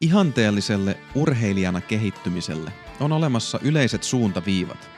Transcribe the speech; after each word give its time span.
Ihanteelliselle 0.00 0.96
urheilijana 1.14 1.80
kehittymiselle 1.80 2.72
on 3.00 3.12
olemassa 3.12 3.58
yleiset 3.62 4.02
suuntaviivat. 4.02 4.90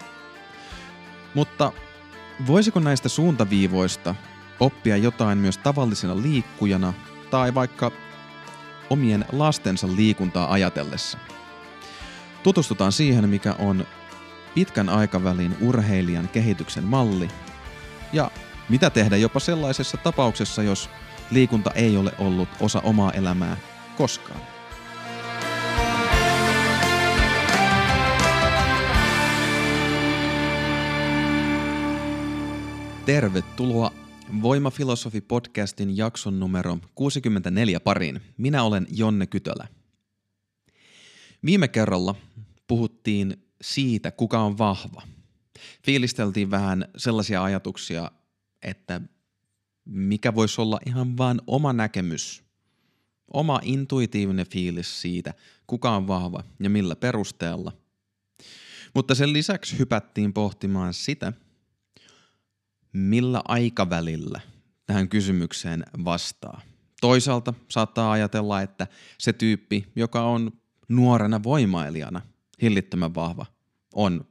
Mutta 1.34 1.72
voisiko 2.46 2.80
näistä 2.80 3.08
suuntaviivoista 3.08 4.14
oppia 4.60 4.96
jotain 4.96 5.38
myös 5.38 5.58
tavallisena 5.58 6.16
liikkujana 6.16 6.92
tai 7.30 7.54
vaikka 7.54 7.90
omien 8.90 9.24
lastensa 9.32 9.86
liikuntaa 9.96 10.52
ajatellessa? 10.52 11.18
Tutustutaan 12.42 12.92
siihen, 12.92 13.28
mikä 13.28 13.54
on 13.58 13.86
pitkän 14.54 14.88
aikavälin 14.88 15.56
urheilijan 15.60 16.28
kehityksen 16.28 16.84
malli 16.84 17.28
ja 18.12 18.30
mitä 18.68 18.90
tehdä 18.90 19.16
jopa 19.16 19.40
sellaisessa 19.40 19.96
tapauksessa, 19.96 20.62
jos 20.62 20.90
liikunta 21.30 21.70
ei 21.70 21.96
ole 21.96 22.12
ollut 22.18 22.48
osa 22.60 22.80
omaa 22.80 23.12
elämää 23.12 23.56
koskaan. 23.96 24.59
Tervetuloa 33.10 33.92
Voimafilosofi-podcastin 34.42 35.96
jakson 35.96 36.40
numero 36.40 36.78
64 36.94 37.80
pariin. 37.80 38.20
Minä 38.36 38.62
olen 38.62 38.86
Jonne 38.90 39.26
Kytölä. 39.26 39.68
Viime 41.44 41.68
kerralla 41.68 42.14
puhuttiin 42.66 43.46
siitä, 43.62 44.10
kuka 44.10 44.40
on 44.40 44.58
vahva. 44.58 45.02
Fiilisteltiin 45.84 46.50
vähän 46.50 46.88
sellaisia 46.96 47.44
ajatuksia, 47.44 48.10
että 48.62 49.00
mikä 49.84 50.34
voisi 50.34 50.60
olla 50.60 50.80
ihan 50.86 51.18
vain 51.18 51.40
oma 51.46 51.72
näkemys, 51.72 52.42
oma 53.34 53.60
intuitiivinen 53.62 54.46
fiilis 54.46 55.02
siitä, 55.02 55.34
kuka 55.66 55.90
on 55.90 56.08
vahva 56.08 56.44
ja 56.62 56.70
millä 56.70 56.96
perusteella. 56.96 57.72
Mutta 58.94 59.14
sen 59.14 59.32
lisäksi 59.32 59.78
hypättiin 59.78 60.32
pohtimaan 60.32 60.94
sitä, 60.94 61.32
millä 62.92 63.42
aikavälillä 63.48 64.40
tähän 64.86 65.08
kysymykseen 65.08 65.84
vastaa. 66.04 66.60
Toisaalta 67.00 67.54
saattaa 67.68 68.12
ajatella, 68.12 68.62
että 68.62 68.86
se 69.18 69.32
tyyppi, 69.32 69.86
joka 69.96 70.22
on 70.22 70.52
nuorena 70.88 71.42
voimailijana 71.42 72.20
hillittömän 72.62 73.14
vahva, 73.14 73.46
on 73.94 74.24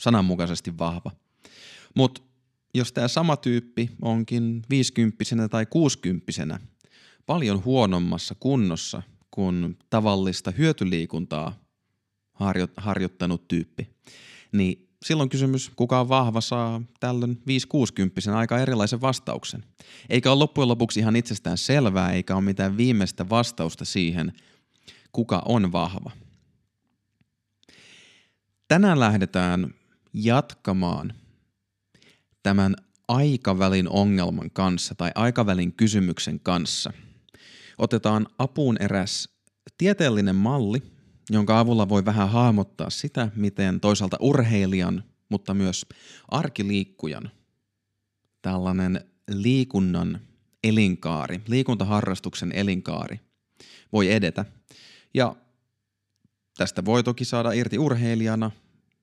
sananmukaisesti 0.00 0.78
vahva. 0.78 1.10
Mutta 1.96 2.22
jos 2.74 2.92
tämä 2.92 3.08
sama 3.08 3.36
tyyppi 3.36 3.90
onkin 4.02 4.62
50 4.70 5.48
tai 5.50 5.66
60 5.66 6.60
paljon 7.26 7.64
huonommassa 7.64 8.34
kunnossa 8.34 9.02
kuin 9.30 9.78
tavallista 9.90 10.50
hyötyliikuntaa 10.50 11.60
harjoittanut 12.76 13.48
tyyppi, 13.48 13.88
niin 14.52 14.89
silloin 15.04 15.28
kysymys, 15.28 15.70
kuka 15.76 16.00
on 16.00 16.08
vahva, 16.08 16.40
saa 16.40 16.82
tällöin 17.00 17.42
5-60 18.30 18.34
aika 18.34 18.58
erilaisen 18.58 19.00
vastauksen. 19.00 19.64
Eikä 20.08 20.30
ole 20.30 20.38
loppujen 20.38 20.68
lopuksi 20.68 21.00
ihan 21.00 21.16
itsestään 21.16 21.58
selvää, 21.58 22.12
eikä 22.12 22.34
ole 22.34 22.44
mitään 22.44 22.76
viimeistä 22.76 23.28
vastausta 23.28 23.84
siihen, 23.84 24.32
kuka 25.12 25.42
on 25.46 25.72
vahva. 25.72 26.10
Tänään 28.68 29.00
lähdetään 29.00 29.74
jatkamaan 30.12 31.14
tämän 32.42 32.76
aikavälin 33.08 33.88
ongelman 33.88 34.50
kanssa 34.50 34.94
tai 34.94 35.10
aikavälin 35.14 35.72
kysymyksen 35.72 36.40
kanssa. 36.40 36.92
Otetaan 37.78 38.26
apuun 38.38 38.76
eräs 38.80 39.28
tieteellinen 39.78 40.36
malli, 40.36 40.82
jonka 41.30 41.58
avulla 41.58 41.88
voi 41.88 42.04
vähän 42.04 42.30
hahmottaa 42.30 42.90
sitä, 42.90 43.28
miten 43.36 43.80
toisaalta 43.80 44.16
urheilijan, 44.20 45.04
mutta 45.28 45.54
myös 45.54 45.86
arkiliikkujan 46.28 47.30
tällainen 48.42 49.04
liikunnan 49.30 50.20
elinkaari, 50.64 51.40
liikuntaharrastuksen 51.46 52.52
elinkaari 52.52 53.20
voi 53.92 54.12
edetä. 54.12 54.44
Ja 55.14 55.36
tästä 56.56 56.84
voi 56.84 57.02
toki 57.02 57.24
saada 57.24 57.52
irti 57.52 57.78
urheilijana 57.78 58.50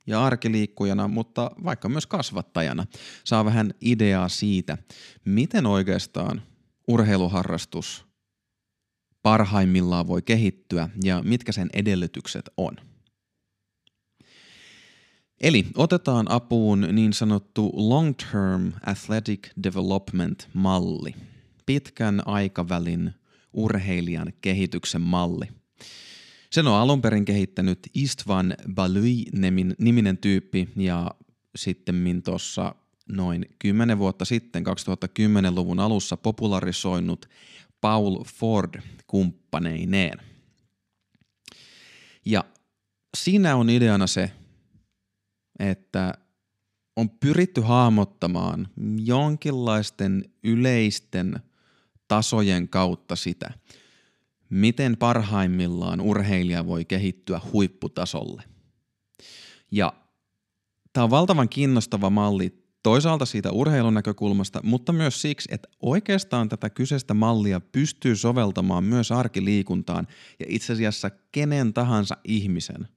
ja 0.07 0.25
arkiliikkujana, 0.25 1.07
mutta 1.07 1.51
vaikka 1.63 1.89
myös 1.89 2.05
kasvattajana 2.05 2.85
saa 3.23 3.45
vähän 3.45 3.73
ideaa 3.81 4.29
siitä, 4.29 4.77
miten 5.25 5.65
oikeastaan 5.65 6.41
urheiluharrastus 6.87 8.06
parhaimmillaan 9.27 10.07
voi 10.07 10.21
kehittyä 10.21 10.89
ja 11.03 11.21
mitkä 11.25 11.51
sen 11.51 11.69
edellytykset 11.73 12.49
on. 12.57 12.75
Eli 15.41 15.67
otetaan 15.75 16.31
apuun 16.31 16.87
niin 16.91 17.13
sanottu 17.13 17.71
long-term 17.73 18.73
athletic 18.85 19.47
development 19.63 20.49
malli, 20.53 21.15
pitkän 21.65 22.27
aikavälin 22.27 23.13
urheilijan 23.53 24.33
kehityksen 24.41 25.01
malli. 25.01 25.45
Sen 26.51 26.67
on 26.67 26.75
alun 26.75 27.01
perin 27.01 27.25
kehittänyt 27.25 27.79
Istvan 27.93 28.53
Balui-niminen 28.75 30.17
tyyppi 30.17 30.69
ja 30.75 31.11
sitten 31.55 32.21
tuossa 32.25 32.75
noin 33.11 33.45
10 33.59 33.99
vuotta 33.99 34.25
sitten, 34.25 34.63
2010-luvun 34.67 35.79
alussa 35.79 36.17
popularisoinut 36.17 37.29
Paul 37.81 38.23
Ford 38.23 38.81
kumppaneineen. 39.07 40.19
Ja 42.25 42.43
siinä 43.17 43.55
on 43.55 43.69
ideana 43.69 44.07
se, 44.07 44.31
että 45.59 46.13
on 46.95 47.09
pyritty 47.09 47.61
hahmottamaan 47.61 48.67
jonkinlaisten 49.03 50.31
yleisten 50.43 51.39
tasojen 52.07 52.69
kautta 52.69 53.15
sitä, 53.15 53.53
miten 54.49 54.97
parhaimmillaan 54.97 56.01
urheilija 56.01 56.65
voi 56.65 56.85
kehittyä 56.85 57.41
huipputasolle. 57.53 58.43
Ja 59.71 59.93
tämä 60.93 61.03
on 61.03 61.09
valtavan 61.09 61.49
kiinnostava 61.49 62.09
malli 62.09 62.66
toisaalta 62.87 63.25
siitä 63.25 63.51
urheilun 63.51 63.93
näkökulmasta, 63.93 64.59
mutta 64.63 64.93
myös 64.93 65.21
siksi, 65.21 65.49
että 65.51 65.69
oikeastaan 65.81 66.49
tätä 66.49 66.69
kyseistä 66.69 67.13
mallia 67.13 67.59
pystyy 67.59 68.15
soveltamaan 68.15 68.83
myös 68.83 69.11
arkiliikuntaan 69.11 70.07
ja 70.39 70.45
itse 70.49 70.73
asiassa 70.73 71.09
kenen 71.31 71.73
tahansa 71.73 72.17
ihmisen 72.23 72.87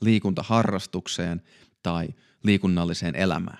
liikuntaharrastukseen 0.00 1.42
tai 1.82 2.08
liikunnalliseen 2.42 3.16
elämään. 3.16 3.58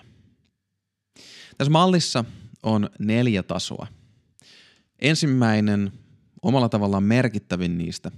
Tässä 1.57 1.71
mallissa 1.71 2.25
on 2.63 2.89
neljä 2.99 3.43
tasoa. 3.43 3.87
Ensimmäinen, 4.99 5.91
omalla 6.41 6.69
tavallaan 6.69 7.03
merkittävin 7.03 7.77
niistä, 7.77 8.11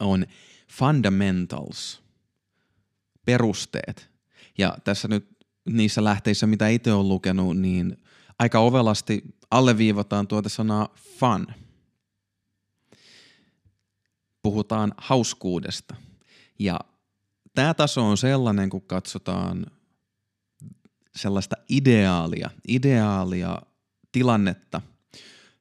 on 0.00 0.26
fundamentals, 0.68 2.02
perusteet. 3.24 4.10
Ja 4.58 4.78
tässä 4.84 5.08
nyt 5.08 5.33
niissä 5.68 6.04
lähteissä, 6.04 6.46
mitä 6.46 6.68
itse 6.68 6.92
olen 6.92 7.08
lukenut, 7.08 7.56
niin 7.56 7.96
aika 8.38 8.58
ovelasti 8.58 9.22
alleviivataan 9.50 10.26
tuota 10.26 10.48
sanaa 10.48 10.94
fun. 10.96 11.46
Puhutaan 14.42 14.94
hauskuudesta. 14.96 15.96
Ja 16.58 16.80
tämä 17.54 17.74
taso 17.74 18.08
on 18.08 18.16
sellainen, 18.16 18.70
kun 18.70 18.82
katsotaan 18.82 19.66
sellaista 21.16 21.56
ideaalia, 21.68 22.50
ideaalia 22.68 23.62
tilannetta, 24.12 24.80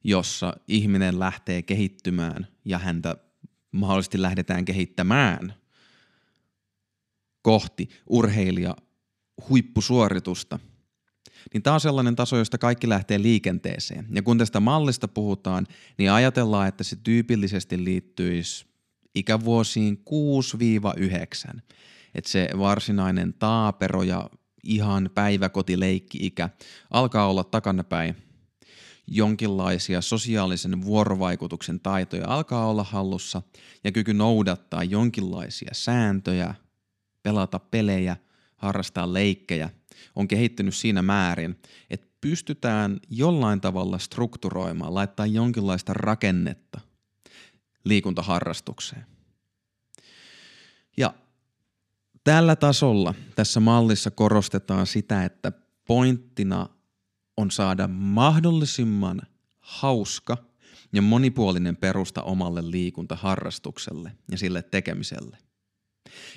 jossa 0.03 0.53
ihminen 0.67 1.19
lähtee 1.19 1.61
kehittymään 1.61 2.47
ja 2.65 2.77
häntä 2.77 3.15
mahdollisesti 3.71 4.21
lähdetään 4.21 4.65
kehittämään 4.65 5.53
kohti 7.41 7.89
urheilija 8.09 8.75
huippusuoritusta, 9.49 10.59
niin 11.53 11.63
tämä 11.63 11.73
on 11.73 11.79
sellainen 11.79 12.15
taso, 12.15 12.37
josta 12.37 12.57
kaikki 12.57 12.89
lähtee 12.89 13.21
liikenteeseen. 13.21 14.07
Ja 14.11 14.21
kun 14.21 14.37
tästä 14.37 14.59
mallista 14.59 15.07
puhutaan, 15.07 15.67
niin 15.97 16.11
ajatellaan, 16.11 16.67
että 16.67 16.83
se 16.83 16.95
tyypillisesti 16.95 17.83
liittyisi 17.83 18.65
ikävuosiin 19.15 20.03
6-9. 21.55 21.59
Että 22.15 22.29
se 22.29 22.49
varsinainen 22.57 23.33
taapero 23.33 24.03
ja 24.03 24.29
ihan 24.63 25.09
päiväkotileikki-ikä 25.13 26.49
alkaa 26.91 27.27
olla 27.27 27.43
takanapäin. 27.43 28.15
Jonkinlaisia 29.07 30.01
sosiaalisen 30.01 30.81
vuorovaikutuksen 30.81 31.79
taitoja 31.79 32.27
alkaa 32.27 32.67
olla 32.67 32.83
hallussa 32.83 33.41
ja 33.83 33.91
kyky 33.91 34.13
noudattaa 34.13 34.83
jonkinlaisia 34.83 35.69
sääntöjä, 35.73 36.55
pelata 37.23 37.59
pelejä– 37.59 38.17
harrastaa 38.63 39.13
leikkejä, 39.13 39.69
on 40.15 40.27
kehittynyt 40.27 40.75
siinä 40.75 41.01
määrin, 41.01 41.59
että 41.89 42.07
pystytään 42.21 42.99
jollain 43.09 43.61
tavalla 43.61 43.97
strukturoimaan, 43.97 44.93
laittaa 44.93 45.25
jonkinlaista 45.25 45.93
rakennetta 45.93 46.79
liikuntaharrastukseen. 47.83 49.05
Ja 50.97 51.13
tällä 52.23 52.55
tasolla 52.55 53.13
tässä 53.35 53.59
mallissa 53.59 54.11
korostetaan 54.11 54.87
sitä, 54.87 55.23
että 55.23 55.51
pointtina 55.87 56.69
on 57.37 57.51
saada 57.51 57.87
mahdollisimman 57.87 59.21
hauska 59.59 60.37
ja 60.93 61.01
monipuolinen 61.01 61.77
perusta 61.77 62.23
omalle 62.23 62.71
liikuntaharrastukselle 62.71 64.11
ja 64.31 64.37
sille 64.37 64.61
tekemiselle. 64.61 65.37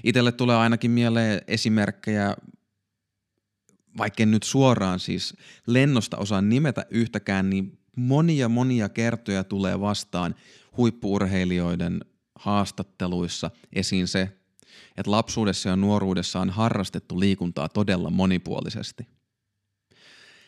Itelle 0.05 0.33
tulee 0.33 0.57
ainakin 0.57 0.91
mieleen 0.91 1.41
esimerkkejä, 1.49 2.37
vaikka 3.99 4.27
nyt 4.27 4.43
suoraan 4.43 5.01
siis 5.01 5.37
lennosta 5.67 6.17
osaa 6.17 6.43
nimetä 6.43 6.87
yhtäkään, 6.91 7.51
niin 7.51 7.79
monia 7.97 8.49
monia 8.49 8.89
kertoja 8.89 9.45
tulee 9.45 9.81
vastaan 9.81 10.35
huippuurheilijoiden 10.77 12.01
haastatteluissa 12.35 13.51
esiin 13.73 14.09
se, 14.09 14.33
että 14.97 15.11
lapsuudessa 15.11 15.69
ja 15.69 15.77
nuoruudessa 15.77 16.41
on 16.41 16.51
harrastettu 16.51 17.21
liikuntaa 17.21 17.69
todella 17.69 18.11
monipuolisesti. 18.11 19.07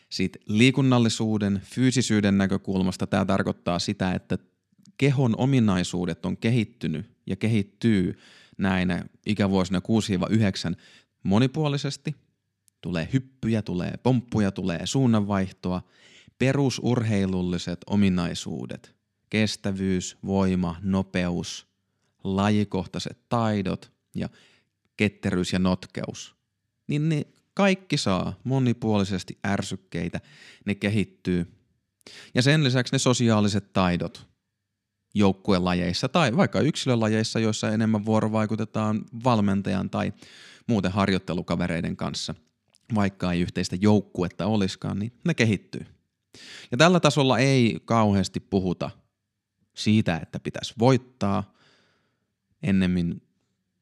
Siitä 0.09 0.39
liikunnallisuuden, 0.45 1.61
fyysisyyden 1.65 2.37
näkökulmasta 2.37 3.07
tämä 3.07 3.25
tarkoittaa 3.25 3.79
sitä, 3.79 4.11
että 4.11 4.37
kehon 4.97 5.35
ominaisuudet 5.37 6.25
on 6.25 6.37
kehittynyt 6.37 7.11
ja 7.25 7.35
kehittyy 7.35 8.19
näinä 8.59 9.05
ikävuosina 9.25 9.81
6-9 10.71 10.75
monipuolisesti. 11.23 12.15
Tulee 12.81 13.09
hyppyjä, 13.13 13.61
tulee 13.61 13.93
pomppuja, 14.03 14.51
tulee 14.51 14.79
suunnanvaihtoa, 14.85 15.81
perusurheilulliset 16.37 17.79
ominaisuudet, 17.87 18.95
kestävyys, 19.29 20.17
voima, 20.25 20.75
nopeus, 20.81 21.67
lajikohtaiset 22.23 23.29
taidot 23.29 23.91
ja 24.15 24.29
ketteryys 24.97 25.53
ja 25.53 25.59
notkeus, 25.59 26.35
niin 26.87 27.09
ne 27.09 27.25
kaikki 27.53 27.97
saa 27.97 28.39
monipuolisesti 28.43 29.37
ärsykkeitä, 29.45 30.19
ne 30.65 30.75
kehittyy. 30.75 31.53
Ja 32.33 32.41
sen 32.41 32.63
lisäksi 32.63 32.95
ne 32.95 32.99
sosiaaliset 32.99 33.73
taidot 33.73 34.28
joukkuelajeissa 35.13 36.09
tai 36.09 36.37
vaikka 36.37 36.61
yksilölajeissa, 36.61 37.39
joissa 37.39 37.69
enemmän 37.69 38.05
vuorovaikutetaan 38.05 39.05
valmentajan 39.23 39.89
tai 39.89 40.13
muuten 40.67 40.91
harjoittelukavereiden 40.91 41.97
kanssa, 41.97 42.35
vaikka 42.95 43.31
ei 43.33 43.41
yhteistä 43.41 43.75
joukkuetta 43.81 44.45
olisikaan, 44.45 44.99
niin 44.99 45.13
ne 45.25 45.33
kehittyy. 45.33 45.85
Ja 46.71 46.77
tällä 46.77 46.99
tasolla 46.99 47.37
ei 47.37 47.79
kauheasti 47.85 48.39
puhuta 48.39 48.89
siitä, 49.75 50.17
että 50.17 50.39
pitäisi 50.39 50.73
voittaa, 50.79 51.53
ennemmin 52.63 53.21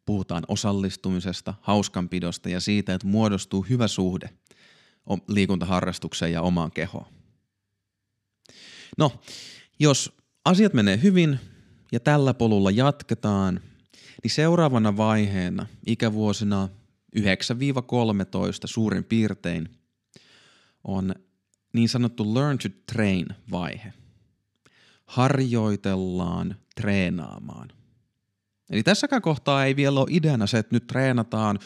puhutaan 0.05 0.43
osallistumisesta, 0.47 1.53
hauskanpidosta 1.61 2.49
ja 2.49 2.59
siitä, 2.59 2.93
että 2.93 3.07
muodostuu 3.07 3.61
hyvä 3.69 3.87
suhde 3.87 4.29
liikuntaharrastukseen 5.27 6.31
ja 6.31 6.41
omaan 6.41 6.71
kehoon. 6.71 7.05
No, 8.97 9.11
jos 9.79 10.16
asiat 10.47 10.73
menee 10.73 10.99
hyvin 11.03 11.39
ja 11.91 11.99
tällä 11.99 12.33
polulla 12.33 12.71
jatketaan, 12.71 13.61
niin 14.23 14.31
seuraavana 14.31 14.97
vaiheena 14.97 15.65
ikävuosina 15.85 16.69
9-13 17.19 17.21
suurin 18.65 19.03
piirtein 19.03 19.69
on 20.83 21.15
niin 21.73 21.89
sanottu 21.89 22.33
learn 22.33 22.57
to 22.57 22.69
train 22.93 23.25
vaihe. 23.51 23.93
Harjoitellaan 25.05 26.55
treenaamaan. 26.75 27.69
Eli 28.69 28.83
tässäkään 28.83 29.21
kohtaa 29.21 29.65
ei 29.65 29.75
vielä 29.75 29.99
ole 29.99 30.07
ideana 30.09 30.47
se, 30.47 30.57
että 30.57 30.75
nyt 30.75 30.87
treenataan 30.87 31.59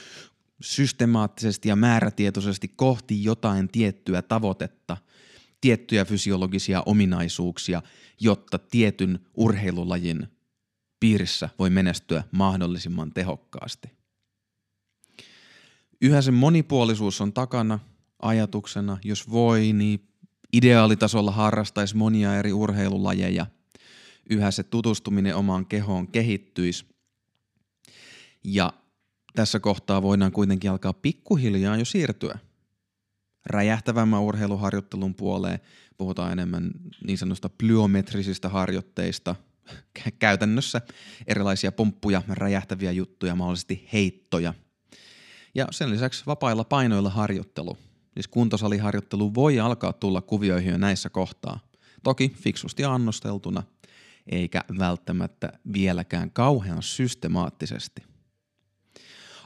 systemaattisesti 0.62 1.69
ja 1.69 1.75
määrätietoisesti 1.75 2.68
kohti 2.68 3.24
jotain 3.24 3.69
tiettyä 3.69 4.22
tavoitetta, 4.22 4.98
tiettyjä 5.61 6.05
fysiologisia 6.05 6.83
ominaisuuksia, 6.85 7.81
jotta 8.19 8.59
tietyn 8.59 9.19
urheilulajin 9.35 10.27
piirissä 10.99 11.49
voi 11.59 11.69
menestyä 11.69 12.23
mahdollisimman 12.31 13.11
tehokkaasti. 13.13 13.91
Yhä 16.01 16.21
se 16.21 16.31
monipuolisuus 16.31 17.21
on 17.21 17.33
takana 17.33 17.79
ajatuksena, 18.21 18.97
jos 19.03 19.31
voi, 19.31 19.73
niin 19.73 20.07
ideaalitasolla 20.53 21.31
harrastaisi 21.31 21.97
monia 21.97 22.35
eri 22.35 22.53
urheilulajeja. 22.53 23.45
Yhä 24.29 24.51
se 24.51 24.63
tutustuminen 24.63 25.35
omaan 25.35 25.65
kehoon 25.65 26.07
kehittyisi 26.07 26.85
ja 28.43 28.73
tässä 29.35 29.59
kohtaa 29.59 30.01
voidaan 30.01 30.31
kuitenkin 30.31 30.71
alkaa 30.71 30.93
pikkuhiljaa 30.93 31.77
jo 31.77 31.85
siirtyä 31.85 32.39
räjähtävämmän 33.45 34.21
urheiluharjoittelun 34.21 35.15
puoleen. 35.15 35.59
Puhutaan 35.97 36.31
enemmän 36.31 36.71
niin 37.07 37.17
sanotusta 37.17 37.49
plyometrisistä 37.49 38.49
harjoitteista, 38.49 39.35
käytännössä 40.19 40.81
erilaisia 41.27 41.71
pomppuja, 41.71 42.21
räjähtäviä 42.27 42.91
juttuja, 42.91 43.35
mahdollisesti 43.35 43.89
heittoja. 43.93 44.53
Ja 45.55 45.67
sen 45.71 45.89
lisäksi 45.89 46.23
vapailla 46.25 46.63
painoilla 46.63 47.09
harjoittelu, 47.09 47.77
siis 48.13 48.27
kuntosaliharjoittelu 48.27 49.35
voi 49.35 49.59
alkaa 49.59 49.94
tulla 49.94 50.21
kuvioihin 50.21 50.71
jo 50.71 50.77
näissä 50.77 51.09
kohtaa. 51.09 51.59
Toki 52.03 52.33
fiksusti 52.37 52.83
annosteltuna, 52.85 53.63
eikä 54.27 54.63
välttämättä 54.79 55.53
vieläkään 55.73 56.31
kauhean 56.31 56.83
systemaattisesti. 56.83 58.10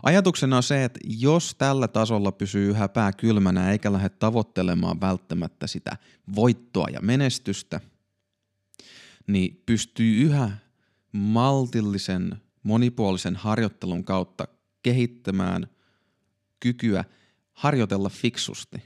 Ajatuksena 0.04 0.58
on 0.58 0.64
se, 0.64 0.84
että 0.84 1.00
jos 1.04 1.56
tällä 1.58 1.88
tasolla 1.88 2.32
pysyy 2.32 2.70
yhä 2.70 2.88
pää 2.88 3.14
kylmänä 3.14 3.72
eikä 3.72 3.94
lähde 3.94 4.10
tavoittelemaan 4.10 5.02
välttämättä 5.02 5.68
sitä 5.68 5.98
voittoa 6.36 6.88
ja 6.94 7.00
menestystä, 7.02 7.82
niin 9.28 9.64
pystyy 9.66 10.24
yhä 10.26 10.52
maltillisen, 11.12 12.42
monipuolisen 12.64 13.36
harjoittelun 13.36 14.04
kautta 14.04 14.48
kehittämään 14.84 15.68
kykyä 16.60 17.04
harjoitella 17.54 18.10
fiksusti, 18.10 18.84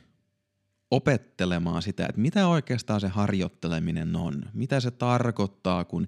opettelemaan 0.91 1.81
sitä, 1.81 2.05
että 2.05 2.21
mitä 2.21 2.47
oikeastaan 2.47 3.01
se 3.01 3.07
harjoitteleminen 3.07 4.15
on, 4.15 4.44
mitä 4.53 4.79
se 4.79 4.91
tarkoittaa, 4.91 5.85
kun 5.85 6.07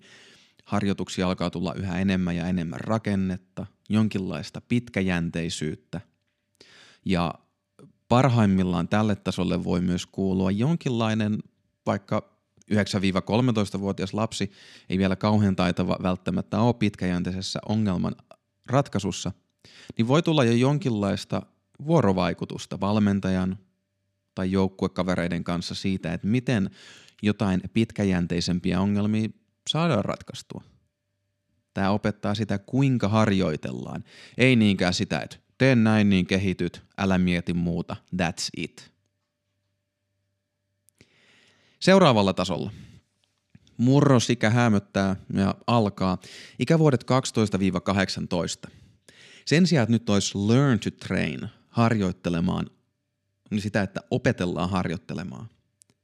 harjoituksia 0.66 1.28
alkaa 1.28 1.50
tulla 1.50 1.74
yhä 1.74 2.00
enemmän 2.00 2.36
ja 2.36 2.48
enemmän 2.48 2.80
rakennetta, 2.80 3.66
jonkinlaista 3.90 4.62
pitkäjänteisyyttä. 4.62 6.02
Ja 7.06 7.34
parhaimmillaan 8.08 8.88
tälle 8.88 9.16
tasolle 9.16 9.64
voi 9.64 9.82
myös 9.82 10.06
kuulua 10.06 10.52
jonkinlainen 10.52 11.40
vaikka 11.86 12.32
9-13-vuotias 12.74 14.14
lapsi 14.14 14.52
ei 14.90 14.98
vielä 14.98 15.16
kauhean 15.16 15.56
taitava 15.56 15.98
välttämättä 16.04 16.60
ole 16.60 16.74
pitkäjänteisessä 16.74 17.60
ongelman 17.70 18.16
ratkaisussa, 18.66 19.32
niin 19.98 20.08
voi 20.08 20.24
tulla 20.24 20.44
jo 20.44 20.52
jonkinlaista 20.52 21.42
vuorovaikutusta 21.86 22.80
valmentajan 22.80 23.58
tai 24.36 24.52
joukkuekavereiden 24.52 25.44
kanssa 25.44 25.76
siitä, 25.76 26.14
että 26.14 26.28
miten 26.28 26.70
jotain 27.22 27.62
pitkäjänteisempiä 27.74 28.82
ongelmia 28.82 29.30
saadaan 29.70 30.06
ratkaistua. 30.06 30.64
Tämä 31.74 31.92
opettaa 31.92 32.36
sitä, 32.36 32.58
kuinka 32.58 33.08
harjoitellaan. 33.08 34.04
Ei 34.38 34.56
niinkään 34.56 34.94
sitä, 34.94 35.20
että 35.20 35.38
tee 35.58 35.76
näin 35.76 36.10
niin 36.10 36.26
kehityt, 36.26 36.84
älä 36.98 37.18
mieti 37.18 37.54
muuta, 37.54 37.96
that's 38.16 38.50
it. 38.58 38.92
Seuraavalla 41.80 42.34
tasolla. 42.34 42.72
Murrosikä 43.78 44.50
hämöttää 44.50 45.16
ja 45.34 45.56
alkaa 45.68 46.18
ikävuodet 46.60 47.06
12-18. 48.68 48.72
Sen 49.46 49.68
sijaan, 49.68 49.84
että 49.84 49.92
nyt 49.92 50.10
olisi 50.10 50.38
learn 50.38 50.80
to 50.80 50.92
train, 50.92 51.50
harjoittelemaan, 51.70 52.70
niin 53.52 53.62
sitä, 53.62 53.82
että 53.82 54.02
opetellaan 54.12 54.70
harjoittelemaan, 54.70 55.50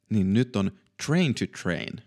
niin 0.09 0.33
nyt 0.33 0.55
on 0.55 0.71
train 1.05 1.35
to 1.35 1.45
train– 1.63 2.01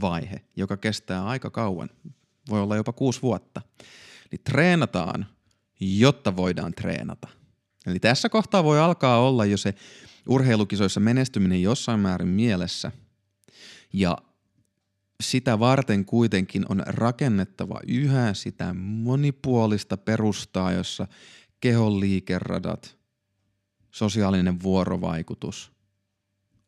vaihe, 0.00 0.44
joka 0.56 0.76
kestää 0.76 1.26
aika 1.26 1.50
kauan, 1.50 1.90
voi 2.50 2.60
olla 2.60 2.76
jopa 2.76 2.92
kuusi 2.92 3.22
vuotta. 3.22 3.62
Eli 4.32 4.40
treenataan, 4.44 5.26
jotta 5.80 6.36
voidaan 6.36 6.74
treenata. 6.74 7.28
Eli 7.86 8.00
tässä 8.00 8.28
kohtaa 8.28 8.64
voi 8.64 8.80
alkaa 8.80 9.18
olla 9.18 9.44
jo 9.44 9.56
se 9.56 9.74
urheilukisoissa 10.28 11.00
menestyminen 11.00 11.62
jossain 11.62 12.00
määrin 12.00 12.28
mielessä. 12.28 12.92
Ja 13.92 14.18
sitä 15.22 15.58
varten 15.58 16.04
kuitenkin 16.04 16.64
on 16.68 16.82
rakennettava 16.86 17.80
yhä 17.88 18.34
sitä 18.34 18.74
monipuolista 18.74 19.96
perustaa, 19.96 20.72
jossa 20.72 21.06
kehon 21.60 22.00
liikeradat, 22.00 22.96
sosiaalinen 23.90 24.62
vuorovaikutus, 24.62 25.72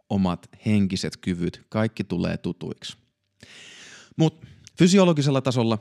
omat 0.09 0.51
henkiset 0.67 1.17
kyvyt, 1.17 1.67
kaikki 1.69 2.05
tulee 2.05 2.37
tutuiksi. 2.37 3.06
Mutta 4.17 4.47
Fysiologisella 4.79 5.41
tasolla 5.41 5.79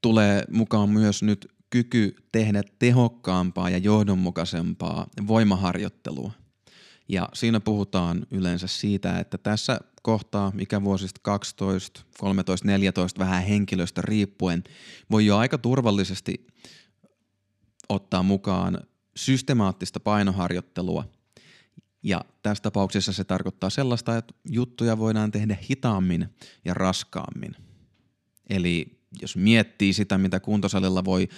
tulee 0.00 0.44
mukaan 0.50 0.88
myös 0.88 1.22
nyt 1.22 1.54
kyky 1.70 2.16
tehdä 2.32 2.62
tehokkaampaa 2.78 3.70
ja 3.70 3.78
johdonmukaisempaa 3.78 5.06
voimaharjoittelua. 5.26 6.32
Ja 7.08 7.28
siinä 7.34 7.60
puhutaan 7.60 8.26
yleensä 8.30 8.66
siitä, 8.66 9.18
että 9.18 9.38
tässä 9.38 9.80
kohtaa 10.02 10.52
ikävuosista 10.58 11.20
12, 11.22 12.00
13, 12.18 12.66
14 12.66 13.18
vähän 13.18 13.42
henkilöstä 13.42 14.02
riippuen 14.02 14.64
voi 15.10 15.26
jo 15.26 15.36
aika 15.36 15.58
turvallisesti 15.58 16.46
ottaa 17.88 18.22
mukaan 18.22 18.78
systemaattista 19.16 20.00
painoharjoittelua. 20.00 21.04
Ja 22.04 22.24
tässä 22.42 22.62
tapauksessa 22.62 23.12
se 23.12 23.24
tarkoittaa 23.24 23.70
sellaista, 23.70 24.16
että 24.16 24.34
juttuja 24.50 24.98
voidaan 24.98 25.30
tehdä 25.30 25.56
hitaammin 25.70 26.28
ja 26.64 26.74
raskaammin. 26.74 27.56
Eli 28.50 29.00
jos 29.22 29.36
miettii 29.36 29.92
sitä, 29.92 30.18
mitä 30.18 30.40
kuntosalilla 30.40 31.04
voi 31.04 31.28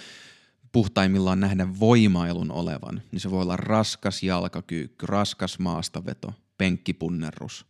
puhtaimmillaan 0.71 1.39
nähdä 1.39 1.67
voimailun 1.79 2.51
olevan, 2.51 3.01
niin 3.11 3.19
se 3.19 3.31
voi 3.31 3.41
olla 3.41 3.57
raskas 3.57 4.23
jalkakyykky, 4.23 5.05
raskas 5.05 5.59
maastaveto, 5.59 6.33
penkkipunnerrus. 6.57 7.65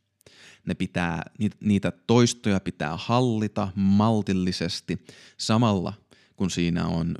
Ne 0.65 0.73
pitää, 0.73 1.21
niitä 1.59 1.91
toistoja 1.91 2.59
pitää 2.59 2.97
hallita 2.97 3.71
maltillisesti 3.75 5.05
samalla, 5.37 5.93
kun 6.35 6.51
siinä 6.51 6.87
on 6.87 7.15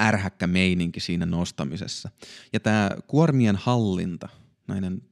ärhäkkä 0.00 0.46
meininki 0.46 1.00
siinä 1.00 1.26
nostamisessa. 1.26 2.10
Ja 2.52 2.60
tämä 2.60 2.90
kuormien 3.06 3.56
hallinta, 3.56 4.28
näiden 4.68 5.02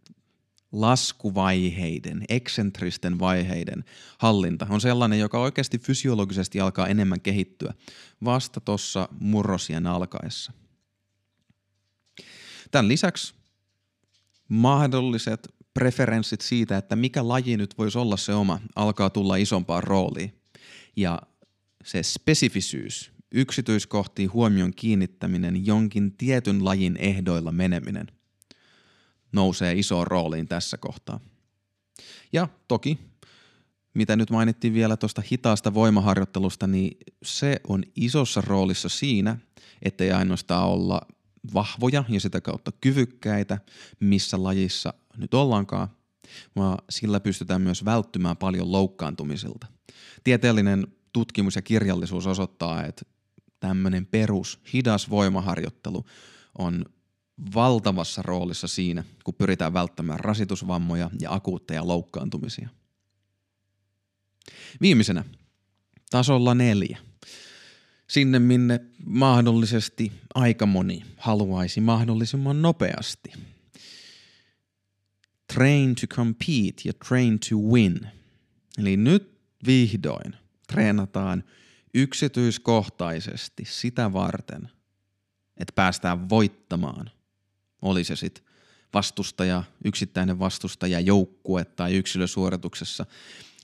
laskuvaiheiden, 0.73 2.25
eksentristen 2.29 3.19
vaiheiden 3.19 3.85
hallinta 4.19 4.67
on 4.71 4.81
sellainen, 4.81 5.19
joka 5.19 5.39
oikeasti 5.39 5.79
fysiologisesti 5.79 6.61
alkaa 6.61 6.87
enemmän 6.87 7.21
kehittyä 7.21 7.75
vasta 8.25 8.61
tuossa 8.61 9.09
murrosien 9.21 9.87
alkaessa. 9.87 10.53
Tämän 12.71 12.89
lisäksi 12.89 13.35
mahdolliset 14.49 15.49
preferenssit 15.75 16.41
siitä, 16.41 16.77
että 16.77 16.97
mikä 16.97 17.29
laji 17.29 17.57
nyt 17.57 17.79
voisi 17.79 17.99
olla 17.99 18.17
se 18.17 18.35
oma, 18.35 18.61
alkaa 18.77 19.11
tulla 19.11 19.37
isompaan 19.37 19.83
rooliin. 19.83 20.35
Ja 20.97 21.23
se 21.85 22.03
spesifisyys, 22.03 23.13
yksityiskohtiin 23.33 24.33
huomion 24.33 24.73
kiinnittäminen, 24.77 25.67
jonkin 25.67 26.17
tietyn 26.17 26.65
lajin 26.65 26.97
ehdoilla 26.97 27.53
meneminen– 27.53 28.07
nousee 29.33 29.73
isoon 29.73 30.07
rooliin 30.07 30.49
tässä 30.49 30.77
kohtaa. 30.79 31.21
Ja 32.33 32.49
toki, 32.69 32.99
mitä 33.95 34.17
nyt 34.17 34.31
mainittiin 34.31 34.75
vielä 34.75 34.97
tuosta 34.97 35.23
hitaasta 35.33 35.75
voimaharjoittelusta, 35.75 36.67
niin 36.67 36.97
se 37.23 37.61
on 37.69 37.83
isossa 37.97 38.41
roolissa 38.41 38.89
siinä, 38.89 39.37
ettei 39.83 40.13
ainoastaan 40.13 40.69
olla 40.69 41.01
vahvoja 41.55 42.05
ja 42.09 42.21
sitä 42.21 42.41
kautta 42.41 42.73
kyvykkäitä, 42.81 43.59
missä 44.01 44.43
lajissa 44.43 44.95
nyt 45.17 45.35
ollaankaan, 45.35 45.89
vaan 46.57 46.79
sillä 46.91 47.21
pystytään 47.21 47.63
myös 47.63 47.85
välttymään 47.85 48.37
paljon 48.37 48.73
loukkaantumisilta. 48.73 49.67
Tieteellinen 50.25 50.87
tutkimus 51.13 51.57
ja 51.57 51.63
kirjallisuus 51.63 52.27
osoittaa, 52.27 52.85
että 52.85 53.03
tämmöinen 53.61 54.07
perus 54.07 54.61
hidas 54.73 55.11
voimaharjoittelu 55.11 56.05
on 56.59 56.85
valtavassa 57.55 58.23
roolissa 58.23 58.69
siinä, 58.69 59.05
kun 59.25 59.35
pyritään 59.35 59.73
välttämään 59.73 60.21
rasitusvammoja 60.21 61.11
ja 61.21 61.33
akuutteja 61.33 61.87
loukkaantumisia. 61.87 62.69
Viimeisenä, 64.81 65.25
tasolla 66.11 66.55
neljä. 66.55 66.99
Sinne, 68.09 68.39
minne 68.39 68.81
mahdollisesti 69.07 70.13
aika 70.35 70.67
moni 70.67 71.03
haluaisi 71.17 71.81
mahdollisimman 71.81 72.63
nopeasti. 72.63 73.33
Train 75.55 75.95
to 75.95 76.07
compete 76.07 76.83
ja 76.85 76.93
train 77.09 77.39
to 77.39 77.57
win. 77.57 78.01
Eli 78.79 78.97
nyt 78.97 79.41
vihdoin 79.67 80.37
treenataan 80.67 81.45
yksityiskohtaisesti 81.95 83.65
sitä 83.67 84.13
varten, 84.13 84.71
että 85.57 85.73
päästään 85.75 86.29
voittamaan– 86.29 87.11
oli 87.83 88.05
se 88.05 88.17
sitten 88.17 88.45
vastustaja, 88.95 89.63
yksittäinen 89.85 90.39
vastustaja, 90.39 91.01
joukkue 91.01 91.65
tai 91.65 91.95
yksilösuorituksessa, 91.97 93.07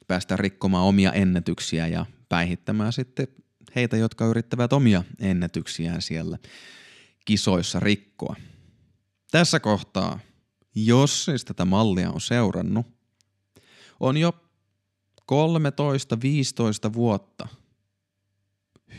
päästä 0.06 0.36
rikkomaan 0.36 0.84
omia 0.84 1.12
ennätyksiä 1.12 1.86
ja 1.86 2.06
päihittämään 2.28 2.92
sitten 2.92 3.28
heitä, 3.76 3.96
jotka 3.96 4.26
yrittävät 4.26 4.72
omia 4.72 5.04
ennätyksiään 5.18 6.02
siellä 6.02 6.38
kisoissa 7.24 7.80
rikkoa. 7.80 8.36
Tässä 9.30 9.60
kohtaa, 9.60 10.18
jos 10.74 11.24
siis 11.24 11.44
tätä 11.44 11.64
mallia 11.64 12.10
on 12.10 12.20
seurannut, 12.20 12.86
on 14.00 14.16
jo 14.16 14.32
13-15 15.20 16.92
vuotta 16.92 17.48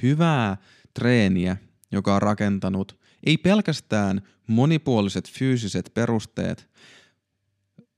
hyvää 0.02 0.58
treeniä, 0.94 1.58
joka 1.92 2.16
on 2.16 2.22
rakentanut 2.22 3.07
ei 3.24 3.38
pelkästään 3.38 4.22
monipuoliset 4.48 5.32
fyysiset 5.32 5.92
perusteet 5.94 6.70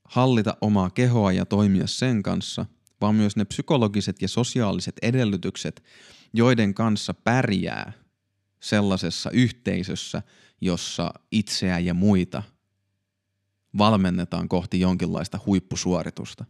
hallita 0.04 0.56
omaa 0.60 0.90
kehoa 0.90 1.32
ja 1.32 1.46
toimia 1.46 1.86
sen 1.86 2.22
kanssa, 2.22 2.66
vaan 3.00 3.14
myös 3.14 3.36
ne 3.36 3.44
psykologiset 3.44 4.22
ja 4.22 4.28
sosiaaliset 4.28 4.96
edellytykset, 5.02 5.82
joiden 6.32 6.74
kanssa 6.74 7.14
pärjää 7.14 7.92
sellaisessa 8.60 9.30
yhteisössä, 9.30 10.22
jossa 10.60 11.14
itseä 11.30 11.78
ja 11.78 11.94
muita 11.94 12.42
valmennetaan 13.78 14.48
kohti 14.48 14.80
jonkinlaista 14.80 15.40
huippusuoritusta. 15.46 16.44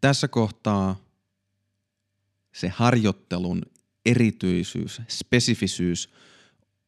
Tässä 0.00 0.28
kohtaa 0.28 0.96
se 2.54 2.68
harjoittelun 2.68 3.62
erityisyys, 4.06 5.02
spesifisyys 5.08 6.12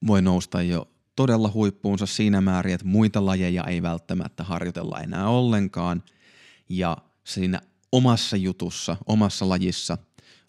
voi 0.07 0.23
nousta 0.23 0.63
jo 0.63 0.89
todella 1.17 1.51
huippuunsa 1.55 2.07
siinä 2.07 2.41
määrin, 2.41 2.75
että 2.75 2.87
muita 2.87 3.27
lajeja 3.27 3.65
ei 3.65 3.83
välttämättä 3.83 4.45
harjoitella 4.45 5.01
enää 5.01 5.29
ollenkaan. 5.29 6.03
Ja 6.69 6.97
siinä 7.25 7.61
omassa 7.93 8.37
jutussa, 8.37 8.97
omassa 9.07 9.49
lajissa 9.49 9.99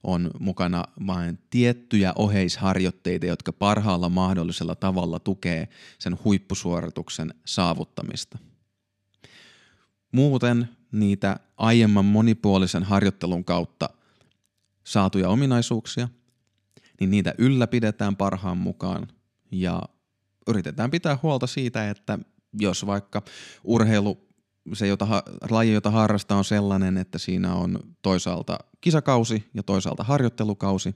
on 0.04 0.32
mukana 0.40 0.84
vain 1.08 1.40
tiettyjä 1.50 2.14
oheisharjoitteita, 2.16 3.26
jotka 3.26 3.54
parhaalla 3.54 4.10
mahdollisella 4.10 4.76
tavalla 4.76 5.20
tukee 5.20 5.68
sen 6.00 6.18
huippusuorituksen 6.24 7.34
saavuttamista. 7.46 8.38
Muuten 10.12 10.70
niitä 10.92 11.40
aiemman 11.58 12.06
monipuolisen 12.06 12.84
harjoittelun 12.84 13.46
kautta 13.46 13.90
saatuja 14.84 15.30
ominaisuuksia, 15.30 16.10
niin 17.00 17.12
niitä 17.12 17.34
ylläpidetään 17.38 18.16
parhaan 18.16 18.58
mukaan 18.58 19.08
ja 19.62 19.82
yritetään 20.48 20.92
pitää 20.92 21.18
huolta 21.24 21.48
siitä, 21.48 21.90
että 21.90 22.20
jos 22.60 22.86
vaikka 22.86 23.22
urheilu, 23.64 24.28
se 24.74 24.88
jota, 24.88 25.24
laji, 25.50 25.74
jota 25.74 25.92
harrastaa 25.92 26.38
on 26.38 26.46
sellainen, 26.46 26.98
että 26.98 27.18
siinä 27.18 27.54
on 27.54 27.80
toisaalta 28.02 28.60
kisakausi 28.82 29.44
ja 29.54 29.64
toisaalta 29.64 30.04
harjoittelukausi, 30.04 30.96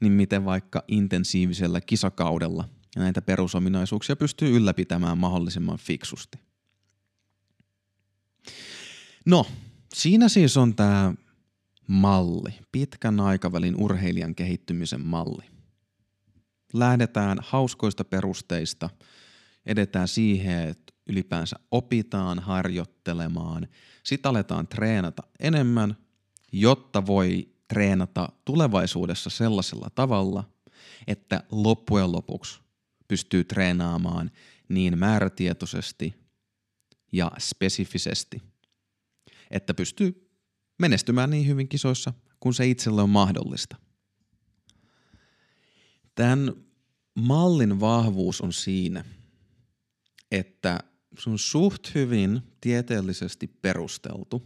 niin 0.00 0.12
miten 0.12 0.44
vaikka 0.44 0.84
intensiivisellä 0.88 1.80
kisakaudella 1.80 2.68
näitä 2.96 3.22
perusominaisuuksia 3.22 4.16
pystyy 4.16 4.56
ylläpitämään 4.56 5.18
mahdollisimman 5.18 5.78
fiksusti. 5.78 6.38
No, 9.26 9.46
siinä 9.94 10.28
siis 10.28 10.56
on 10.56 10.74
tämä 10.74 11.14
malli, 11.88 12.54
pitkän 12.72 13.20
aikavälin 13.20 13.76
urheilijan 13.76 14.34
kehittymisen 14.34 15.00
malli 15.00 15.51
lähdetään 16.72 17.38
hauskoista 17.42 18.04
perusteista, 18.04 18.90
edetään 19.66 20.08
siihen, 20.08 20.68
että 20.68 20.92
ylipäänsä 21.06 21.56
opitaan 21.70 22.38
harjoittelemaan, 22.38 23.68
sitten 24.02 24.30
aletaan 24.30 24.68
treenata 24.68 25.22
enemmän, 25.40 25.96
jotta 26.52 27.06
voi 27.06 27.48
treenata 27.68 28.28
tulevaisuudessa 28.44 29.30
sellaisella 29.30 29.88
tavalla, 29.94 30.44
että 31.06 31.42
loppujen 31.50 32.12
lopuksi 32.12 32.60
pystyy 33.08 33.44
treenaamaan 33.44 34.30
niin 34.68 34.98
määrätietoisesti 34.98 36.14
ja 37.12 37.30
spesifisesti, 37.38 38.42
että 39.50 39.74
pystyy 39.74 40.30
menestymään 40.78 41.30
niin 41.30 41.46
hyvin 41.46 41.68
kisoissa, 41.68 42.12
kun 42.40 42.54
se 42.54 42.66
itselle 42.66 43.02
on 43.02 43.10
mahdollista. 43.10 43.76
Tämän 46.14 46.52
mallin 47.14 47.80
vahvuus 47.80 48.40
on 48.40 48.52
siinä, 48.52 49.04
että 50.30 50.78
se 51.18 51.30
on 51.30 51.38
suht 51.38 51.94
hyvin 51.94 52.42
tieteellisesti 52.60 53.46
perusteltu, 53.46 54.42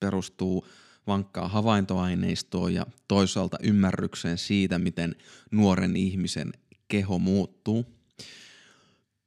perustuu 0.00 0.66
vankkaa 1.06 1.48
havaintoaineistoa 1.48 2.70
ja 2.70 2.86
toisaalta 3.08 3.56
ymmärrykseen 3.62 4.38
siitä, 4.38 4.78
miten 4.78 5.14
nuoren 5.50 5.96
ihmisen 5.96 6.52
keho 6.88 7.18
muuttuu. 7.18 7.86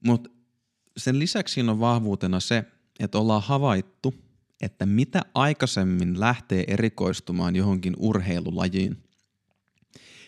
Mutta 0.05 0.29
sen 0.97 1.19
lisäksi 1.19 1.53
siinä 1.53 1.71
on 1.71 1.79
vahvuutena 1.79 2.39
se, 2.39 2.63
että 2.99 3.17
ollaan 3.17 3.43
havaittu, 3.43 4.13
että 4.61 4.85
mitä 4.85 5.21
aikaisemmin 5.33 6.19
lähtee 6.19 6.63
erikoistumaan 6.67 7.55
johonkin 7.55 7.93
urheilulajiin, 7.97 9.03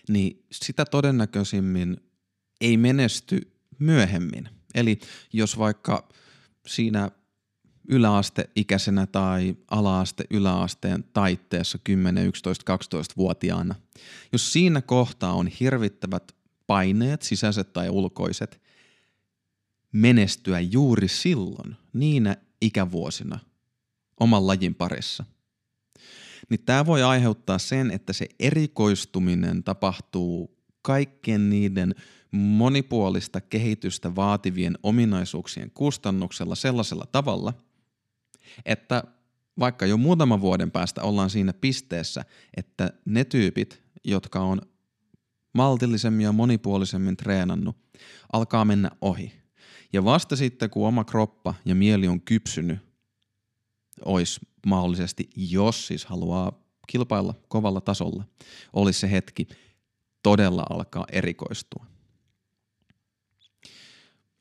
niin 0.10 0.46
sitä 0.51 0.86
todennäköisimmin 0.86 1.98
ei 2.62 2.77
menesty 2.77 3.51
myöhemmin. 3.79 4.50
Eli 4.75 5.00
jos 5.34 5.58
vaikka 5.58 6.10
siinä 6.67 7.12
yläasteikäisenä 7.88 9.08
tai 9.08 9.55
alaaste 9.72 10.24
yläasteen 10.29 11.03
taitteessa 11.13 11.77
10, 11.84 12.27
11, 12.27 12.75
12-vuotiaana, 12.75 13.75
jos 14.31 14.53
siinä 14.53 14.81
kohtaa 14.81 15.34
on 15.34 15.48
hirvittävät 15.48 16.36
paineet, 16.67 17.22
sisäiset 17.22 17.74
tai 17.74 17.89
ulkoiset, 17.89 18.62
menestyä 19.91 20.60
juuri 20.60 21.08
silloin, 21.08 21.75
niinä 21.93 22.38
ikävuosina, 22.62 23.39
oman 24.20 24.48
lajin 24.48 24.75
parissa, 24.75 25.25
niin 26.50 26.63
tämä 26.65 26.86
voi 26.86 27.03
aiheuttaa 27.03 27.57
sen, 27.57 27.91
että 27.91 28.13
se 28.13 28.27
erikoistuminen 28.39 29.63
tapahtuu 29.63 30.57
kaikkien 30.81 31.50
niiden 31.50 31.95
monipuolista 32.31 33.41
kehitystä 33.41 34.15
vaativien 34.15 34.77
ominaisuuksien 34.83 35.71
kustannuksella 35.71 36.55
sellaisella 36.55 37.05
tavalla, 37.12 37.53
että 38.65 39.03
vaikka 39.60 39.86
jo 39.86 39.98
muutaman 39.98 40.41
vuoden 40.41 40.71
päästä 40.71 41.03
ollaan 41.03 41.29
siinä 41.29 41.53
pisteessä, 41.53 42.25
että 42.57 42.93
ne 43.05 43.24
tyypit, 43.24 43.83
jotka 44.03 44.39
on 44.39 44.62
maltillisemmin 45.53 46.24
ja 46.24 46.31
monipuolisemmin 46.31 47.17
treenannut, 47.17 47.75
alkaa 48.33 48.65
mennä 48.65 48.91
ohi. 49.01 49.33
Ja 49.93 50.03
vasta 50.03 50.36
sitten, 50.36 50.69
kun 50.69 50.88
oma 50.88 51.03
kroppa 51.03 51.53
ja 51.65 51.75
mieli 51.75 52.07
on 52.07 52.21
kypsynyt, 52.21 52.79
olisi 54.05 54.39
mahdollisesti, 54.65 55.30
jos 55.36 55.88
siis 55.88 56.06
haluaa 56.06 56.62
kilpailla 56.88 57.34
kovalla 57.48 57.82
tasolla, 57.82 58.24
olisi 58.74 59.00
se 59.00 59.12
hetki 59.12 59.48
todella 60.24 60.65
alkaa 60.70 61.06
erikoistua. 61.12 61.86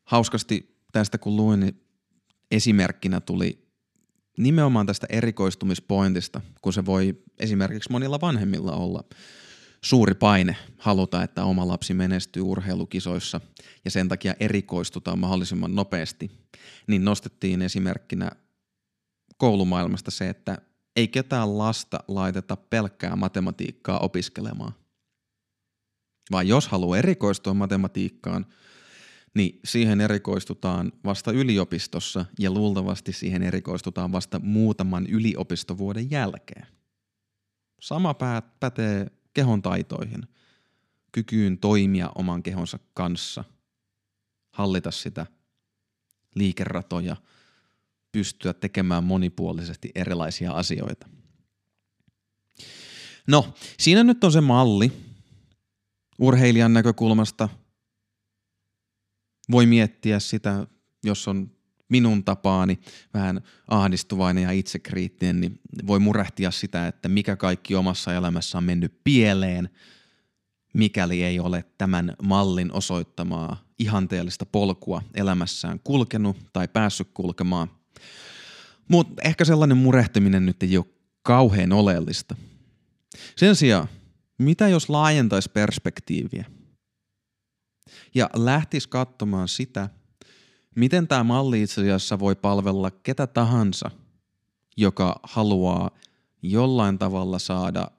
Hauskasti 0.05 0.77
tästä 0.93 1.19
kun 1.19 1.37
luin, 1.37 1.61
niin 1.61 1.83
esimerkkinä 2.51 3.21
tuli 3.21 3.71
nimenomaan 4.39 4.87
tästä 4.87 5.07
erikoistumispointista, 5.11 6.41
kun 6.63 6.73
se 6.73 6.87
voi 6.87 7.23
esimerkiksi 7.39 7.93
monilla 7.93 8.21
vanhemmilla 8.21 8.73
olla 8.73 9.05
suuri 9.85 10.15
paine 10.15 10.57
haluta, 10.79 11.23
että 11.23 11.45
oma 11.45 11.69
lapsi 11.69 11.95
menestyy 11.95 12.43
urheilukisoissa 12.43 13.41
ja 13.85 13.91
sen 13.91 14.09
takia 14.09 14.35
erikoistutaan 14.41 15.19
mahdollisimman 15.19 15.75
nopeasti, 15.75 16.31
niin 16.87 17.05
nostettiin 17.05 17.63
esimerkkinä 17.63 18.31
koulumaailmasta 19.41 20.11
se, 20.11 20.29
että 20.29 20.59
ei 20.97 21.09
ketään 21.09 21.59
lasta 21.59 21.99
laiteta 22.09 22.57
pelkkää 22.57 23.17
matematiikkaa 23.17 23.99
opiskelemaan. 23.99 24.73
Vaan 26.33 26.49
jos 26.49 26.69
haluaa 26.69 26.99
erikoistua 26.99 27.55
matematiikkaan, 27.55 28.47
niin 29.35 29.61
siihen 29.65 30.01
erikoistutaan 30.01 30.93
vasta 31.05 31.33
yliopistossa 31.33 32.25
ja 32.39 32.51
luultavasti 32.51 33.13
siihen 33.13 33.43
erikoistutaan 33.43 34.13
vasta 34.13 34.39
muutaman 34.39 35.07
yliopistovuoden 35.07 36.11
jälkeen. 36.11 36.67
Sama 37.81 38.15
pätee 38.61 39.07
kehon 39.35 39.63
taitoihin, 39.63 40.23
kykyyn 41.13 41.59
toimia 41.59 42.11
oman 42.15 42.43
kehonsa 42.43 42.79
kanssa, 42.95 43.45
hallita 44.51 44.91
sitä 44.91 45.27
liikeratoja, 46.35 47.17
pystyä 48.13 48.53
tekemään 48.53 49.05
monipuolisesti 49.05 49.91
erilaisia 49.95 50.53
asioita. 50.53 51.09
No, 53.27 53.55
siinä 53.79 54.05
nyt 54.05 54.25
on 54.25 54.33
se 54.33 54.41
malli 54.41 54.93
urheilijan 56.19 56.73
näkökulmasta. 56.73 57.49
Voi 59.51 59.67
miettiä 59.67 60.21
sitä, 60.21 60.67
jos 61.05 61.29
on 61.29 61.51
minun 61.89 62.25
tapaani 62.25 62.81
vähän 63.15 63.41
ahdistuvainen 63.69 64.43
ja 64.43 64.51
itsekriittinen, 64.51 65.41
niin 65.41 65.61
voi 65.87 65.99
murehtia 65.99 66.51
sitä, 66.51 66.87
että 66.87 67.09
mikä 67.09 67.37
kaikki 67.37 67.75
omassa 67.75 68.15
elämässä 68.15 68.59
on 68.59 68.65
mennyt 68.65 69.01
pieleen, 69.05 69.71
mikäli 70.75 71.23
ei 71.23 71.41
ole 71.41 71.65
tämän 71.79 72.17
mallin 72.23 72.73
osoittamaa 72.73 73.65
ihanteellista 73.79 74.47
polkua 74.47 75.03
elämässään 75.15 75.81
kulkenut 75.85 76.37
tai 76.53 76.69
päässyt 76.69 77.09
kulkemaan. 77.15 77.80
Mutta 78.89 79.23
ehkä 79.25 79.45
sellainen 79.45 79.77
murehtiminen 79.77 80.47
nyt 80.47 80.63
ei 80.63 80.77
ole 80.77 80.87
kauhean 81.23 81.73
oleellista. 81.73 82.37
Sen 83.37 83.57
sijaan, 83.57 83.89
mitä 84.39 84.69
jos 84.69 84.89
laajentaisi 84.89 85.51
perspektiiviä 85.51 86.45
ja 88.15 88.31
lähtisi 88.35 88.89
katsomaan 88.89 89.49
sitä, 89.49 89.89
Miten 90.77 91.09
tämä 91.09 91.25
malli 91.25 91.63
itse 91.63 91.81
asiassa 91.81 92.19
voi 92.19 92.37
palvella 92.37 92.91
ketä 92.91 93.27
tahansa, 93.27 93.91
joka 94.77 95.21
haluaa 95.23 95.91
jollain 96.43 96.99
tavalla 96.99 97.39
saada 97.39 97.91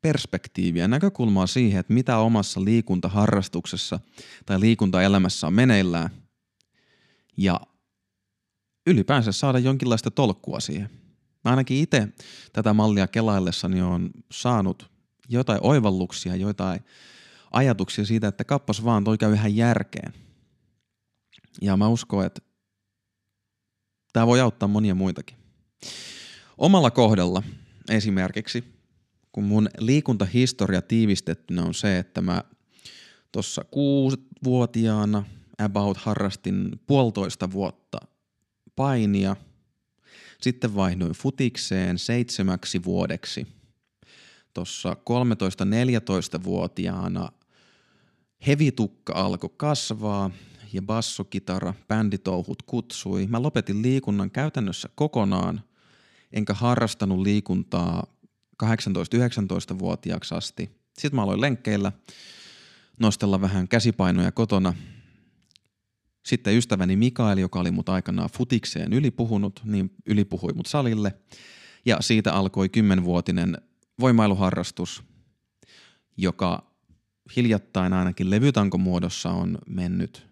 perspektiiviä, 0.00 0.88
näkökulmaa 0.88 1.46
siihen, 1.46 1.80
että 1.80 1.92
mitä 1.92 2.18
omassa 2.18 2.64
liikuntaharrastuksessa 2.64 4.00
tai 4.46 4.60
liikuntaelämässä 4.60 5.46
on 5.46 5.52
meneillään 5.52 6.10
ja 7.36 7.60
ylipäänsä 8.86 9.32
saada 9.32 9.58
jonkinlaista 9.58 10.10
tolkkua 10.10 10.60
siihen. 10.60 10.90
Mä 11.44 11.50
ainakin 11.50 11.76
itse 11.76 12.08
tätä 12.52 12.72
mallia 12.72 13.06
kelaillessani 13.06 13.82
on 13.82 14.10
saanut 14.32 14.90
jotain 15.28 15.60
oivalluksia, 15.62 16.36
jotain 16.36 16.80
ajatuksia 17.50 18.06
siitä, 18.06 18.28
että 18.28 18.44
kappas 18.44 18.84
vaan 18.84 19.04
toi 19.04 19.18
käy 19.18 19.34
ihan 19.34 19.56
järkeen– 19.56 20.12
ja 21.60 21.76
mä 21.76 21.88
uskon, 21.88 22.26
että 22.26 22.40
tämä 24.12 24.26
voi 24.26 24.40
auttaa 24.40 24.68
monia 24.68 24.94
muitakin. 24.94 25.36
Omalla 26.58 26.90
kohdalla 26.90 27.42
esimerkiksi, 27.90 28.64
kun 29.32 29.44
mun 29.44 29.68
liikuntahistoria 29.78 30.82
tiivistettynä 30.82 31.62
on 31.62 31.74
se, 31.74 31.98
että 31.98 32.20
mä 32.20 32.44
tuossa 33.32 33.64
kuusivuotiaana 33.70 35.24
about 35.58 35.96
harrastin 35.96 36.80
puolitoista 36.86 37.50
vuotta 37.50 37.98
painia, 38.78 39.36
sitten 40.40 40.74
vaihdoin 40.74 41.12
futikseen 41.12 41.98
seitsemäksi 41.98 42.84
vuodeksi. 42.84 43.46
Tuossa 44.54 44.96
13-14-vuotiaana 46.40 47.28
hevitukka 48.46 49.12
alkoi 49.12 49.50
kasvaa 49.56 50.30
ja 50.72 50.82
bassokitara, 50.82 51.74
bänditouhut 51.88 52.62
kutsui. 52.62 53.26
Mä 53.26 53.42
lopetin 53.42 53.82
liikunnan 53.82 54.30
käytännössä 54.30 54.88
kokonaan, 54.94 55.60
enkä 56.32 56.54
harrastanut 56.54 57.20
liikuntaa 57.20 58.06
18-19-vuotiaaksi 58.64 60.34
asti. 60.34 60.70
Sitten 60.98 61.16
mä 61.16 61.22
aloin 61.22 61.40
lenkkeillä, 61.40 61.92
nostella 63.00 63.40
vähän 63.40 63.68
käsipainoja 63.68 64.32
kotona. 64.32 64.74
Sitten 66.28 66.56
ystäväni 66.56 66.96
Mikael, 66.96 67.38
joka 67.38 67.60
oli 67.60 67.70
mut 67.70 67.88
aikanaan 67.88 68.30
futikseen 68.30 68.92
ylipuhunut, 68.92 69.60
niin 69.64 69.90
ylipuhui 70.06 70.52
mut 70.52 70.66
salille. 70.66 71.14
Ja 71.84 71.96
siitä 72.00 72.32
alkoi 72.32 72.68
kymmenvuotinen 72.68 73.58
voimailuharrastus, 74.00 75.02
joka 76.16 76.70
hiljattain 77.36 77.92
ainakin 77.92 78.30
levytankomuodossa 78.30 79.30
on 79.30 79.58
mennyt 79.66 80.26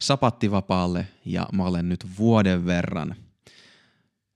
sapattivapaalle 0.00 1.06
ja 1.24 1.48
mä 1.52 1.64
olen 1.64 1.88
nyt 1.88 2.06
vuoden 2.18 2.66
verran 2.66 3.14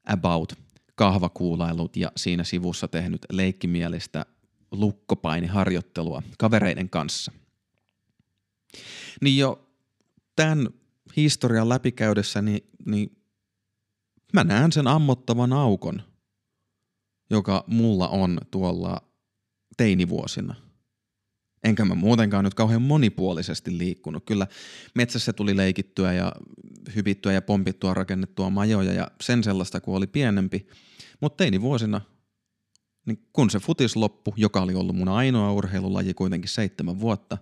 about 0.07 0.53
kahvakuulailut 0.95 1.97
ja 1.97 2.13
siinä 2.17 2.45
sivussa 2.45 2.89
tehnyt 2.89 3.27
leikkimielistä 3.33 4.27
lukkopainiharjoittelua 4.71 6.23
kavereiden 6.39 6.91
kanssa. 6.91 7.33
Niin 9.21 9.39
jo 9.39 9.69
tämän 10.37 10.69
historian 11.17 11.69
läpikäydessä, 11.69 12.43
niin, 12.43 12.71
niin 12.87 13.17
mä 14.33 14.45
näen 14.45 14.73
sen 14.73 14.87
ammottavan 14.87 15.53
aukon, 15.53 16.03
joka 17.31 17.65
mulla 17.67 18.09
on 18.09 18.39
tuolla 18.51 18.97
teinivuosina– 19.77 20.55
Enkä 21.65 21.85
mä 21.85 21.95
muutenkaan 21.95 22.45
nyt 22.45 22.55
kauhean 22.55 22.83
monipuolisesti 22.83 23.79
liikkunut. 23.79 24.25
Kyllä 24.27 24.47
metsässä 24.95 25.33
tuli 25.33 25.57
leikittyä 25.57 26.13
ja 26.13 26.33
hyvittyä 26.97 27.33
ja 27.33 27.43
pompittua 27.43 27.95
rakennettua 27.95 28.51
majoja 28.51 28.93
ja 28.93 29.11
sen 29.21 29.45
sellaista, 29.45 29.81
kun 29.81 29.97
oli 29.97 30.07
pienempi. 30.07 30.67
Mutta 31.21 31.37
teini 31.37 31.61
vuosina 31.61 32.01
niin 33.07 33.29
kun 33.33 33.51
se 33.51 33.59
futis 33.59 33.97
loppu, 33.97 34.35
joka 34.37 34.61
oli 34.61 34.75
ollut 34.75 34.97
mun 34.97 35.09
ainoa 35.09 35.53
urheilulaji 35.53 36.15
kuitenkin 36.15 36.49
seitsemän 36.49 37.01
vuotta, 37.01 37.39